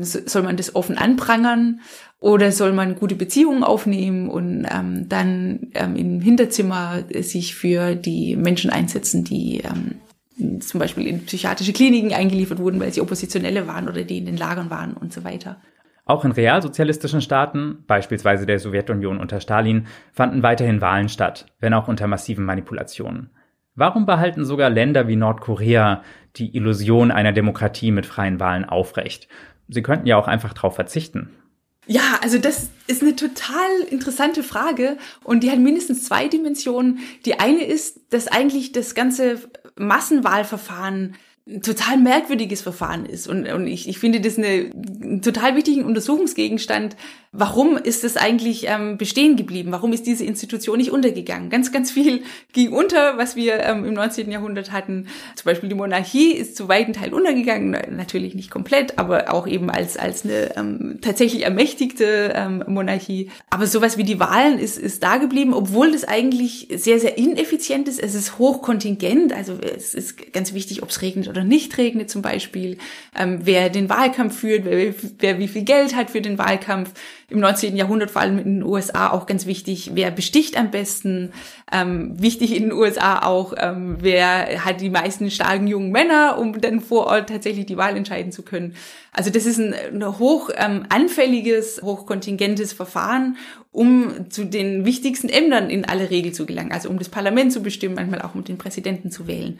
[0.00, 1.80] Soll man das offen anprangern
[2.18, 8.36] oder soll man gute Beziehungen aufnehmen und ähm, dann ähm, im Hinterzimmer sich für die
[8.36, 13.86] Menschen einsetzen, die ähm, zum Beispiel in psychiatrische Kliniken eingeliefert wurden, weil sie Oppositionelle waren
[13.86, 15.60] oder die in den Lagern waren und so weiter.
[16.04, 21.86] Auch in realsozialistischen Staaten, beispielsweise der Sowjetunion unter Stalin, fanden weiterhin Wahlen statt, wenn auch
[21.86, 23.30] unter massiven Manipulationen.
[23.74, 26.02] Warum behalten sogar Länder wie Nordkorea
[26.36, 29.28] die Illusion einer Demokratie mit freien Wahlen aufrecht?
[29.68, 31.30] Sie könnten ja auch einfach darauf verzichten.
[31.86, 37.00] Ja, also das ist eine total interessante Frage und die hat mindestens zwei Dimensionen.
[37.26, 39.40] Die eine ist, dass eigentlich das ganze
[39.76, 41.16] Massenwahlverfahren
[41.62, 43.26] total merkwürdiges Verfahren ist.
[43.26, 44.70] Und, und ich, ich finde das eine,
[45.02, 46.96] einen total wichtigen Untersuchungsgegenstand.
[47.32, 49.72] Warum ist das eigentlich ähm, bestehen geblieben?
[49.72, 51.50] Warum ist diese Institution nicht untergegangen?
[51.50, 52.22] Ganz, ganz viel
[52.52, 54.30] ging unter, was wir ähm, im 19.
[54.30, 55.08] Jahrhundert hatten.
[55.34, 59.68] Zum Beispiel die Monarchie ist zu weiten Teil untergegangen, natürlich nicht komplett, aber auch eben
[59.68, 63.30] als, als eine ähm, tatsächlich ermächtigte ähm, Monarchie.
[63.50, 67.88] Aber sowas wie die Wahlen ist, ist da geblieben, obwohl das eigentlich sehr, sehr ineffizient
[67.88, 68.00] ist.
[68.00, 72.22] Es ist hochkontingent, also es ist ganz wichtig, ob es regnet oder nicht regnet zum
[72.22, 72.78] Beispiel,
[73.18, 76.92] ähm, wer den Wahlkampf führt, wer, wer wie viel Geld hat für den Wahlkampf.
[77.28, 77.76] Im 19.
[77.76, 81.32] Jahrhundert vor allem in den USA auch ganz wichtig, wer besticht am besten.
[81.72, 86.60] Ähm, wichtig in den USA auch, ähm, wer hat die meisten starken jungen Männer, um
[86.60, 88.74] dann vor Ort tatsächlich die Wahl entscheiden zu können.
[89.12, 93.36] Also das ist ein, ein hoch ähm, anfälliges, hochkontingentes Verfahren,
[93.70, 96.72] um zu den wichtigsten Ämtern in aller Regel zu gelangen.
[96.72, 99.58] Also um das Parlament zu bestimmen, manchmal auch um den Präsidenten zu wählen.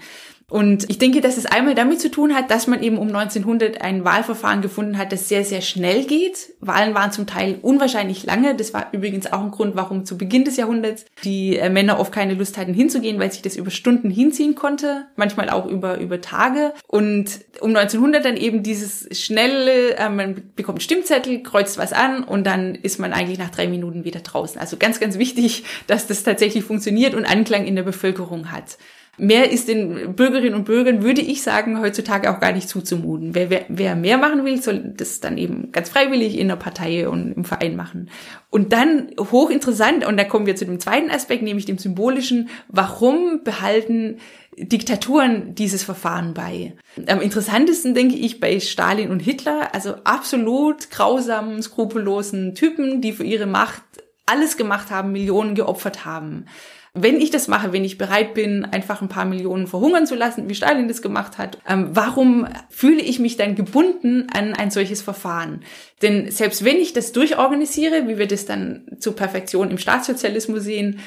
[0.52, 3.80] Und ich denke, dass es einmal damit zu tun hat, dass man eben um 1900
[3.80, 6.52] ein Wahlverfahren gefunden hat, das sehr, sehr schnell geht.
[6.60, 8.54] Wahlen waren zum Teil unwahrscheinlich lange.
[8.54, 12.12] Das war übrigens auch ein Grund, warum zu Beginn des Jahrhunderts die äh, Männer oft
[12.12, 16.20] keine Lust hatten hinzugehen, weil sich das über Stunden hinziehen konnte, manchmal auch über, über
[16.20, 16.74] Tage.
[16.86, 22.46] Und um 1900 dann eben dieses schnelle, äh, man bekommt Stimmzettel, kreuzt was an und
[22.46, 24.60] dann ist man eigentlich nach drei Minuten wieder draußen.
[24.60, 28.76] Also ganz, ganz wichtig, dass das tatsächlich funktioniert und Anklang in der Bevölkerung hat.
[29.22, 33.36] Mehr ist den Bürgerinnen und Bürgern, würde ich sagen, heutzutage auch gar nicht zuzumuten.
[33.36, 37.08] Wer, wer, wer mehr machen will, soll das dann eben ganz freiwillig in der Partei
[37.08, 38.10] und im Verein machen.
[38.50, 43.44] Und dann hochinteressant, und da kommen wir zu dem zweiten Aspekt, nämlich dem symbolischen, warum
[43.44, 44.16] behalten
[44.56, 46.74] Diktaturen dieses Verfahren bei.
[47.06, 53.24] Am interessantesten denke ich bei Stalin und Hitler, also absolut grausamen, skrupellosen Typen, die für
[53.24, 53.82] ihre Macht
[54.26, 56.46] alles gemacht haben, Millionen geopfert haben.
[56.94, 60.50] Wenn ich das mache, wenn ich bereit bin, einfach ein paar Millionen verhungern zu lassen,
[60.50, 65.00] wie Stalin das gemacht hat, ähm, warum fühle ich mich dann gebunden an ein solches
[65.00, 65.64] Verfahren?
[66.02, 71.00] Denn selbst wenn ich das durchorganisiere, wie wir das dann zur Perfektion im Staatssozialismus sehen,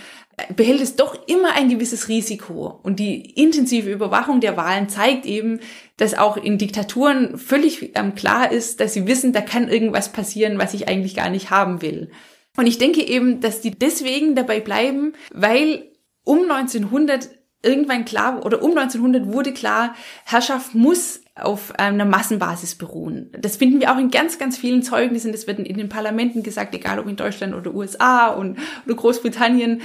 [0.55, 2.79] behält es doch immer ein gewisses Risiko.
[2.83, 5.59] Und die intensive Überwachung der Wahlen zeigt eben,
[5.97, 10.57] dass auch in Diktaturen völlig ähm, klar ist, dass sie wissen, da kann irgendwas passieren,
[10.57, 12.09] was ich eigentlich gar nicht haben will.
[12.57, 15.91] Und ich denke eben, dass die deswegen dabei bleiben, weil
[16.23, 17.29] um 1900
[17.65, 23.29] irgendwann klar oder um 1900 wurde klar, Herrschaft muss auf einer Massenbasis beruhen.
[23.37, 25.33] Das finden wir auch in ganz, ganz vielen Zeugnissen.
[25.33, 29.81] Das wird in den Parlamenten gesagt, egal ob in Deutschland oder USA und, oder Großbritannien,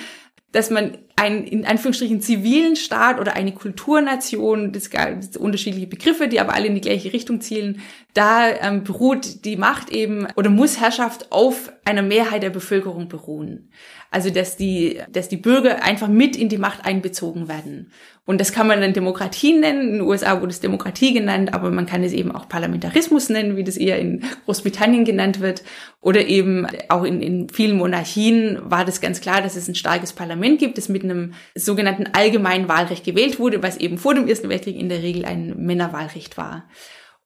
[0.53, 6.40] dass man einen in Anführungsstrichen zivilen Staat oder eine Kulturnation, das gibt unterschiedliche Begriffe, die
[6.40, 7.82] aber alle in die gleiche Richtung zielen,
[8.14, 13.70] da ähm, beruht die Macht eben oder muss Herrschaft auf einer Mehrheit der Bevölkerung beruhen.
[14.11, 17.92] Also dass die, dass die Bürger einfach mit in die Macht einbezogen werden.
[18.26, 19.82] Und das kann man dann Demokratie nennen.
[19.82, 23.56] In den USA wurde es Demokratie genannt, aber man kann es eben auch Parlamentarismus nennen,
[23.56, 25.62] wie das eher in Großbritannien genannt wird.
[26.00, 30.12] Oder eben auch in, in vielen Monarchien war das ganz klar, dass es ein starkes
[30.12, 34.48] Parlament gibt, das mit einem sogenannten allgemeinen Wahlrecht gewählt wurde, was eben vor dem Ersten
[34.48, 36.68] Weltkrieg in der Regel ein Männerwahlrecht war.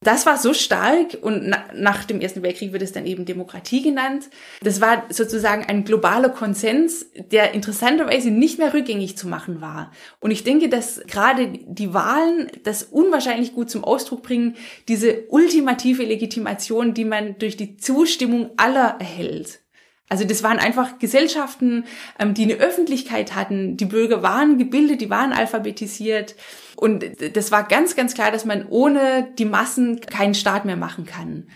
[0.05, 3.83] Das war so stark und na, nach dem Ersten Weltkrieg wird es dann eben Demokratie
[3.83, 4.29] genannt.
[4.63, 9.91] Das war sozusagen ein globaler Konsens, der interessanterweise nicht mehr rückgängig zu machen war.
[10.21, 14.57] Und ich denke, dass gerade die Wahlen das unwahrscheinlich gut zum Ausdruck bringen,
[14.89, 19.64] diese ultimative Legitimation, die man durch die Zustimmung aller erhält.
[20.09, 21.85] Also das waren einfach Gesellschaften,
[22.19, 23.77] ähm, die eine Öffentlichkeit hatten.
[23.77, 26.35] Die Bürger waren gebildet, die waren alphabetisiert.
[26.77, 31.07] Und das war ganz, ganz klar, dass man ohne die Massen keinen Staat mehr machen
[31.07, 31.49] kann.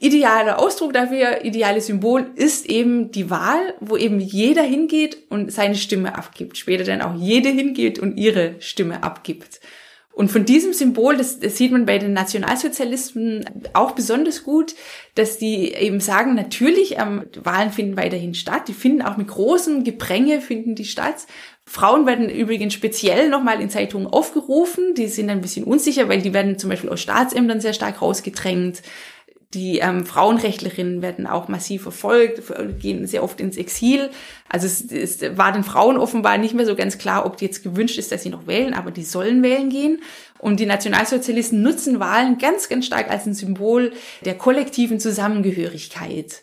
[0.00, 5.76] Idealer Ausdruck dafür, ideales Symbol ist eben die Wahl, wo eben jeder hingeht und seine
[5.76, 6.58] Stimme abgibt.
[6.58, 9.60] Später dann auch jede hingeht und ihre Stimme abgibt.
[10.14, 14.76] Und von diesem Symbol, das, das sieht man bei den Nationalsozialisten auch besonders gut,
[15.16, 19.82] dass die eben sagen, natürlich, ähm, Wahlen finden weiterhin statt, die finden auch mit großem
[19.82, 21.26] Gepränge, finden die statt.
[21.66, 26.32] Frauen werden übrigens speziell nochmal in Zeitungen aufgerufen, die sind ein bisschen unsicher, weil die
[26.32, 28.82] werden zum Beispiel aus Staatsämtern sehr stark rausgedrängt.
[29.54, 32.42] Die ähm, Frauenrechtlerinnen werden auch massiv verfolgt,
[32.80, 34.10] gehen sehr oft ins Exil.
[34.48, 37.96] Also es, es war den Frauen offenbar nicht mehr so ganz klar, ob jetzt gewünscht
[37.98, 40.02] ist, dass sie noch wählen, aber die sollen wählen gehen.
[40.38, 43.92] Und die Nationalsozialisten nutzen Wahlen ganz, ganz stark als ein Symbol
[44.24, 46.42] der kollektiven Zusammengehörigkeit.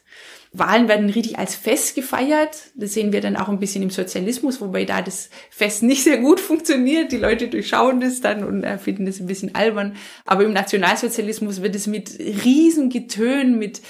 [0.54, 2.58] Wahlen werden richtig als Fest gefeiert.
[2.76, 6.18] Das sehen wir dann auch ein bisschen im Sozialismus, wobei da das Fest nicht sehr
[6.18, 7.12] gut funktioniert.
[7.12, 9.96] Die Leute durchschauen das dann und äh, finden das ein bisschen albern.
[10.26, 13.82] Aber im Nationalsozialismus wird es mit Riesengetön, mit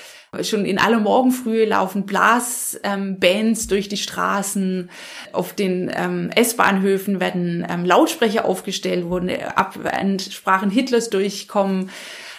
[0.44, 2.82] Schon in aller Morgenfrühe laufen Blasbands
[3.64, 4.90] ähm, durch die Straßen.
[5.34, 9.20] Auf den ähm, S-Bahnhöfen werden ähm, Lautsprecher aufgestellt, wo
[10.20, 11.90] Sprachen Hitlers durchkommen.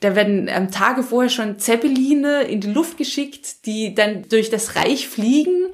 [0.03, 4.75] Da werden ähm, Tage vorher schon Zeppeline in die Luft geschickt, die dann durch das
[4.75, 5.69] Reich fliegen.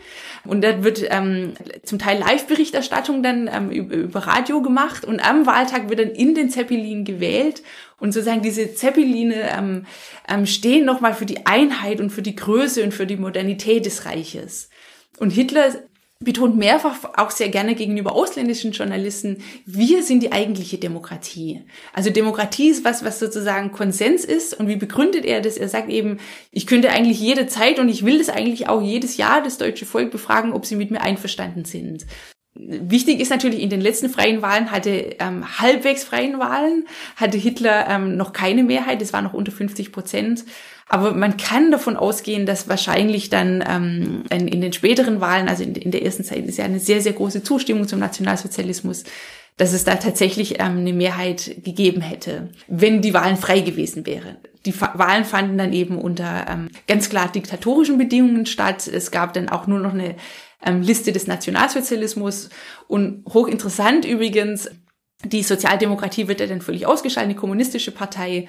[0.45, 5.07] Und da wird ähm, zum Teil Live-Berichterstattung dann ähm, über, Radio gemacht.
[5.07, 7.62] Und am Wahltag wird dann in den Zeppelin gewählt.
[7.99, 9.87] Und sozusagen diese Zeppeline ähm,
[10.29, 14.05] ähm, stehen nochmal für die Einheit und für die Größe und für die Modernität des
[14.05, 14.68] Reiches.
[15.18, 15.72] Und Hitler
[16.24, 21.62] betont mehrfach auch sehr gerne gegenüber ausländischen Journalisten, wir sind die eigentliche Demokratie.
[21.92, 24.58] Also Demokratie ist was, was sozusagen Konsens ist.
[24.58, 25.56] Und wie begründet er das?
[25.56, 26.18] Er sagt eben,
[26.50, 29.86] ich könnte eigentlich jede Zeit und ich will das eigentlich auch jedes Jahr das deutsche
[29.86, 32.04] Volk befragen, ob sie mit mir einverstanden sind.
[32.60, 37.86] Wichtig ist natürlich, in den letzten freien Wahlen hatte ähm, halbwegs freien Wahlen, hatte Hitler
[37.88, 40.44] ähm, noch keine Mehrheit, es war noch unter 50 Prozent.
[40.89, 45.62] Aber man kann davon ausgehen, dass wahrscheinlich dann ähm, in, in den späteren Wahlen, also
[45.62, 49.05] in, in, der ersten Zeit, ist ja eine sehr, sehr große Zustimmung zum Nationalsozialismus,
[49.59, 54.39] dass es da tatsächlich ähm, eine Mehrheit gegeben hätte, wenn die Wahlen frei gewesen wären.
[54.64, 58.89] Die Fa Wahlen fanden dann eben unter ähm, ganz klar diktatorischen Bedingungen statt.
[58.89, 60.16] Es gab dann auch nur noch eine
[60.64, 62.49] ähm, Liste des Nationalsozialismus
[62.86, 64.70] und hochinteressant übrigens,
[65.24, 68.47] die Sozialdemokratie wird ja dann völlig ausgeschaltet, die kommunistische Partei.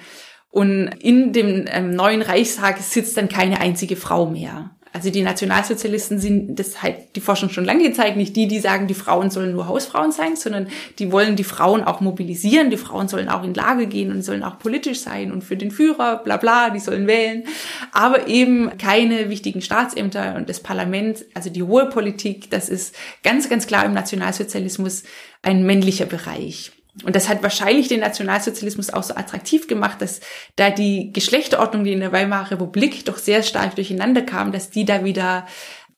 [0.50, 4.70] Und in dem ähm, neuen Reichstag sitzt dann keine einzige Frau mehr.
[4.92, 8.88] Also die Nationalsozialisten sind, das halt die Forschung schon lange gezeigt, nicht die, die sagen,
[8.88, 10.66] die Frauen sollen nur Hausfrauen sein, sondern
[10.98, 14.42] die wollen die Frauen auch mobilisieren, die Frauen sollen auch in Lage gehen und sollen
[14.42, 17.44] auch politisch sein und für den Führer, bla bla, die sollen wählen,
[17.92, 23.48] aber eben keine wichtigen Staatsämter und das Parlament, also die hohe Politik, das ist ganz,
[23.48, 25.04] ganz klar im Nationalsozialismus
[25.42, 26.72] ein männlicher Bereich.
[27.04, 30.20] Und das hat wahrscheinlich den Nationalsozialismus auch so attraktiv gemacht, dass
[30.56, 34.84] da die Geschlechterordnung, die in der Weimarer Republik doch sehr stark durcheinander kam, dass die
[34.84, 35.46] da wieder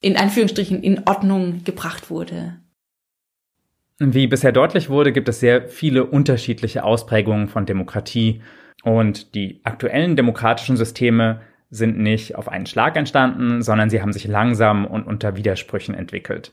[0.01, 2.59] in Anführungsstrichen in Ordnung gebracht wurde.
[3.99, 8.43] Wie bisher deutlich wurde, gibt es sehr viele unterschiedliche Ausprägungen von Demokratie
[8.83, 11.41] und die aktuellen demokratischen Systeme
[11.71, 16.53] sind nicht auf einen Schlag entstanden, sondern sie haben sich langsam und unter Widersprüchen entwickelt.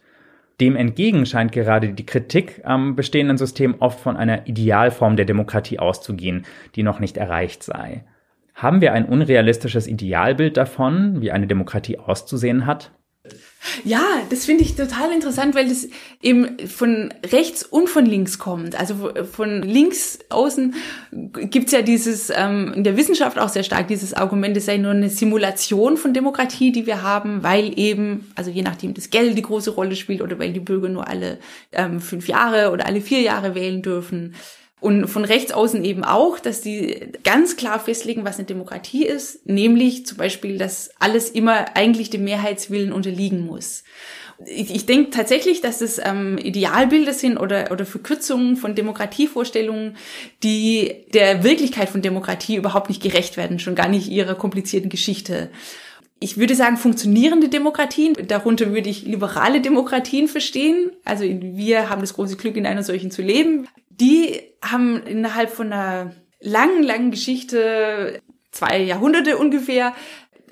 [0.59, 5.79] Dem entgegen scheint gerade die Kritik am bestehenden System oft von einer Idealform der Demokratie
[5.79, 6.45] auszugehen,
[6.75, 8.03] die noch nicht erreicht sei.
[8.55, 12.91] Haben wir ein unrealistisches Idealbild davon, wie eine Demokratie auszusehen hat?
[13.83, 15.87] Ja, das finde ich total interessant, weil das
[16.21, 18.79] eben von rechts und von links kommt.
[18.79, 20.75] Also von links außen
[21.11, 24.91] gibt's ja dieses, ähm, in der Wissenschaft auch sehr stark, dieses Argument, es sei nur
[24.91, 29.41] eine Simulation von Demokratie, die wir haben, weil eben, also je nachdem das Geld die
[29.41, 31.39] große Rolle spielt oder weil die Bürger nur alle
[31.73, 34.35] ähm, fünf Jahre oder alle vier Jahre wählen dürfen.
[34.79, 39.45] Und von rechts außen eben auch, dass die ganz klar festlegen, was eine Demokratie ist,
[39.45, 43.83] nämlich zum Beispiel, dass alles immer eigentlich dem Mehrheitswillen unterliegen muss.
[44.45, 49.97] Ich, ich denke tatsächlich, dass es ähm, Idealbilder sind oder, oder Verkürzungen von Demokratievorstellungen,
[50.43, 55.49] die der Wirklichkeit von Demokratie überhaupt nicht gerecht werden, schon gar nicht ihrer komplizierten Geschichte
[56.19, 58.13] ich würde sagen, funktionierende Demokratien.
[58.27, 60.91] Darunter würde ich liberale Demokratien verstehen.
[61.05, 63.67] Also wir haben das große Glück, in einer solchen zu leben
[63.99, 69.93] die haben innerhalb von einer langen, langen Geschichte, zwei Jahrhunderte ungefähr,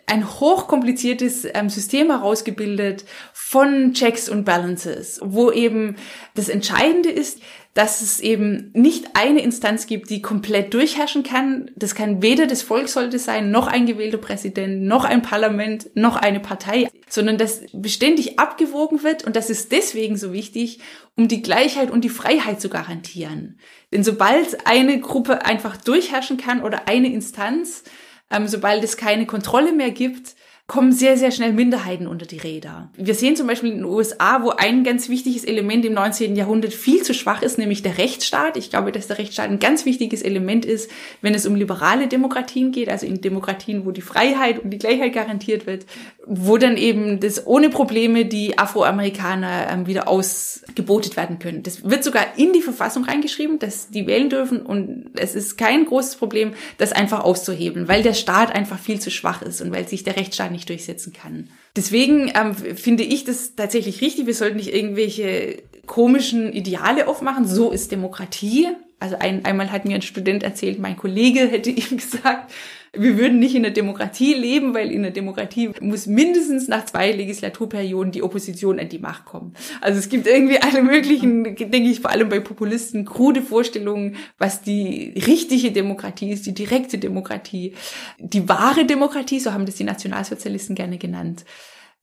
[0.06, 3.04] ein hochkompliziertes ähm, System herausgebildet
[3.34, 5.98] von Checks und Balances, wo eben
[6.34, 7.42] das Entscheidende ist,
[7.78, 11.70] dass es eben nicht eine Instanz gibt, die komplett durchherrschen kann.
[11.76, 16.16] Das kann weder das Volk sollte sein, noch ein gewählter Präsident, noch ein Parlament, noch
[16.16, 20.80] eine Partei, sondern dass beständig abgewogen wird und das ist deswegen so wichtig,
[21.16, 23.60] um die Gleichheit und die Freiheit zu garantieren.
[23.94, 27.84] Denn sobald eine Gruppe einfach durchherrschen kann oder eine Instanz,
[28.32, 30.36] ähm, sobald es keine Kontrolle mehr gibt,
[30.68, 32.90] kommen sehr, sehr schnell Minderheiten unter die Räder.
[32.98, 36.36] Wir sehen zum Beispiel in den USA, wo ein ganz wichtiges Element im 19.
[36.36, 38.58] Jahrhundert viel zu schwach ist, nämlich der Rechtsstaat.
[38.58, 40.92] Ich glaube, dass der Rechtsstaat ein ganz wichtiges Element ist,
[41.22, 45.14] wenn es um liberale Demokratien geht, also in Demokratien, wo die Freiheit und die Gleichheit
[45.14, 45.86] garantiert wird,
[46.26, 51.64] wo dann eben das ohne Probleme die Afroamerikaner ähm, wieder ausgebotet werden können.
[51.64, 55.86] Das wird sogar in die Verfassung reingeschrieben, dass die wählen dürfen und es ist kein
[55.86, 59.88] großes Problem, das einfach auszuhebeln, weil der Staat einfach viel zu schwach ist und weil
[59.88, 61.50] sich der Rechtsstaat nicht durchsetzen kann.
[61.76, 64.26] Deswegen ähm, finde ich das tatsächlich richtig.
[64.26, 67.48] Wir sollten nicht irgendwelche komischen Ideale aufmachen.
[67.48, 68.68] So ist Demokratie.
[69.00, 72.52] Also ein, einmal hat mir ein Student erzählt, mein Kollege hätte ihm gesagt,
[72.94, 77.12] wir würden nicht in der Demokratie leben, weil in der Demokratie muss mindestens nach zwei
[77.12, 79.54] Legislaturperioden die Opposition an die Macht kommen.
[79.82, 84.62] Also es gibt irgendwie alle möglichen, denke ich, vor allem bei Populisten, krude Vorstellungen, was
[84.62, 87.74] die richtige Demokratie ist, die direkte Demokratie,
[88.20, 91.46] die wahre Demokratie, so haben das die Nationalsozialisten gerne genannt.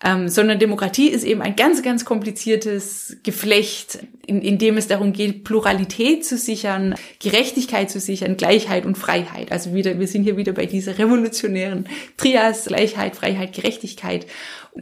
[0.06, 5.14] Ähm, sondern Demokratie ist eben ein ganz, ganz kompliziertes Geflecht, in, in dem es darum
[5.14, 9.50] geht, Pluralität zu sichern, Gerechtigkeit zu sichern, Gleichheit und Freiheit.
[9.50, 11.88] Also wieder, wir sind hier wieder bei dieser revolutionären
[12.18, 14.26] Trias, Gleichheit, Freiheit, Gerechtigkeit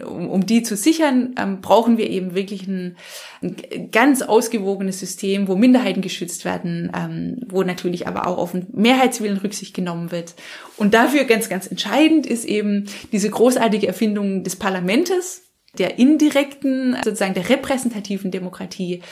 [0.01, 2.97] um, um die zu sichern, ähm, brauchen wir eben wirklich ein,
[3.43, 8.67] ein, ganz ausgewogenes System, wo Minderheiten geschützt werden, ähm, wo natürlich aber auch auf den
[8.73, 10.35] Mehrheitswillen Rücksicht genommen wird.
[10.77, 15.43] Und dafür ganz, ganz entscheidend ist eben diese großartige Erfindung des Parlamentes,
[15.79, 19.03] der indirekten, sozusagen der repräsentativen Demokratie,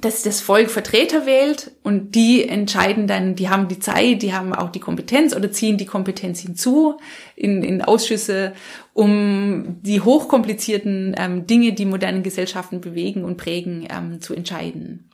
[0.00, 4.52] dass das Volk Vertreter wählt und die entscheiden dann, die haben die Zeit, die haben
[4.52, 6.98] auch die Kompetenz oder ziehen die Kompetenz hinzu
[7.36, 8.54] in, in Ausschüsse,
[8.92, 15.10] um die hochkomplizierten ähm, Dinge, die modernen Gesellschaften bewegen und prägen, ähm, zu entscheiden.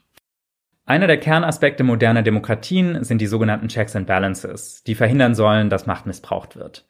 [0.87, 5.87] Einer der Kernaspekte moderner Demokratien sind die sogenannten Checks and Balances, die verhindern sollen, dass
[5.87, 6.87] Macht missbraucht wird.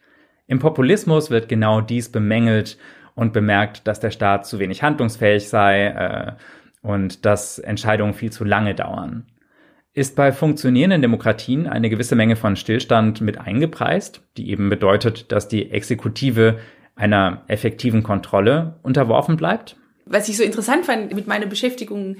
[0.46, 2.78] Im Populismus wird genau dies bemängelt
[3.14, 6.32] und bemerkt, dass der Staat zu wenig handlungsfähig sei, äh,
[6.82, 9.26] und dass Entscheidungen viel zu lange dauern.
[9.92, 15.48] Ist bei funktionierenden Demokratien eine gewisse Menge von Stillstand mit eingepreist, die eben bedeutet, dass
[15.48, 16.60] die Exekutive
[16.94, 19.76] einer effektiven Kontrolle unterworfen bleibt?
[20.06, 22.16] Was ich so interessant fand mit meiner Beschäftigung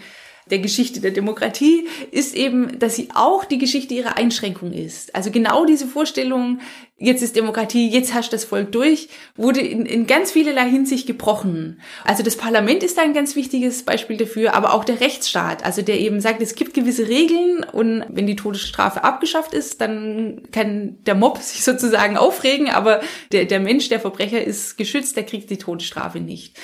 [0.50, 5.14] der Geschichte der Demokratie ist eben, dass sie auch die Geschichte ihrer Einschränkung ist.
[5.14, 6.60] Also genau diese Vorstellung,
[7.00, 11.80] jetzt ist Demokratie, jetzt herrscht das Volk durch, wurde in, in ganz vielerlei Hinsicht gebrochen.
[12.04, 15.80] Also das Parlament ist da ein ganz wichtiges Beispiel dafür, aber auch der Rechtsstaat, also
[15.80, 20.98] der eben sagt, es gibt gewisse Regeln und wenn die Todesstrafe abgeschafft ist, dann kann
[21.06, 23.00] der Mob sich sozusagen aufregen, aber
[23.32, 26.58] der, der Mensch, der Verbrecher ist geschützt, der kriegt die Todesstrafe nicht.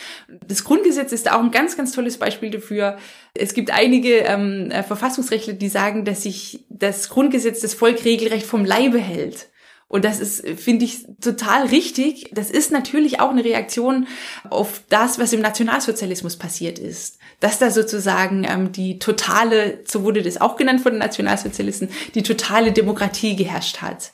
[0.46, 2.98] Das Grundgesetz ist auch ein ganz, ganz tolles Beispiel dafür.
[3.32, 8.64] Es gibt einige ähm, Verfassungsrechtler, die sagen, dass sich das Grundgesetz das Volk regelrecht vom
[8.64, 9.48] Leibe hält.
[9.88, 12.30] Und das ist, finde ich, total richtig.
[12.32, 14.08] Das ist natürlich auch eine Reaktion
[14.50, 17.18] auf das, was im Nationalsozialismus passiert ist.
[17.38, 22.24] Dass da sozusagen ähm, die totale, so wurde das auch genannt von den Nationalsozialisten, die
[22.24, 24.12] totale Demokratie geherrscht hat.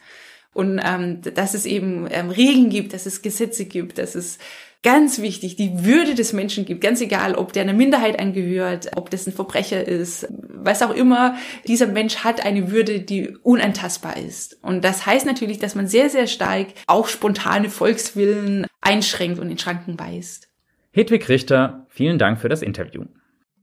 [0.52, 4.38] Und ähm, dass es eben ähm, Regeln gibt, dass es Gesetze gibt, dass es
[4.82, 9.10] ganz wichtig, die Würde des Menschen gibt, ganz egal, ob der einer Minderheit angehört, ob
[9.10, 14.58] das ein Verbrecher ist, was auch immer, dieser Mensch hat eine Würde, die unantastbar ist.
[14.62, 19.58] Und das heißt natürlich, dass man sehr, sehr stark auch spontane Volkswillen einschränkt und in
[19.58, 20.48] Schranken weist.
[20.92, 23.04] Hedwig Richter, vielen Dank für das Interview.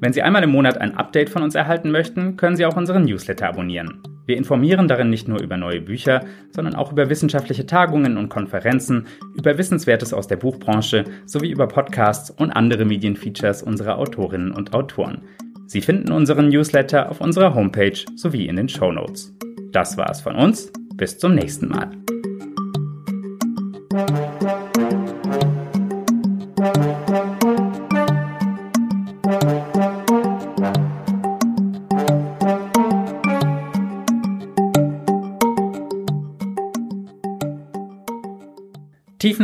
[0.00, 3.04] Wenn Sie einmal im Monat ein Update von uns erhalten möchten, können Sie auch unseren
[3.04, 4.00] Newsletter abonnieren.
[4.26, 9.06] Wir informieren darin nicht nur über neue Bücher, sondern auch über wissenschaftliche Tagungen und Konferenzen,
[9.34, 15.22] über Wissenswertes aus der Buchbranche sowie über Podcasts und andere Medienfeatures unserer Autorinnen und Autoren.
[15.66, 19.34] Sie finden unseren Newsletter auf unserer Homepage sowie in den Show Notes.
[19.72, 20.72] Das war's von uns.
[20.94, 21.90] Bis zum nächsten Mal.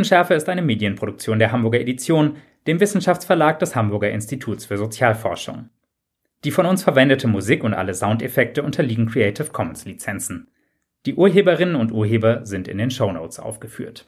[0.05, 2.35] Tiefenschärfe ist eine Medienproduktion der Hamburger Edition,
[2.67, 5.71] dem Wissenschaftsverlag des Hamburger Instituts für Sozialforschung.
[6.43, 10.51] Die von uns verwendete Musik und alle Soundeffekte unterliegen Creative Commons Lizenzen.
[11.07, 14.05] Die Urheberinnen und Urheber sind in den Shownotes aufgeführt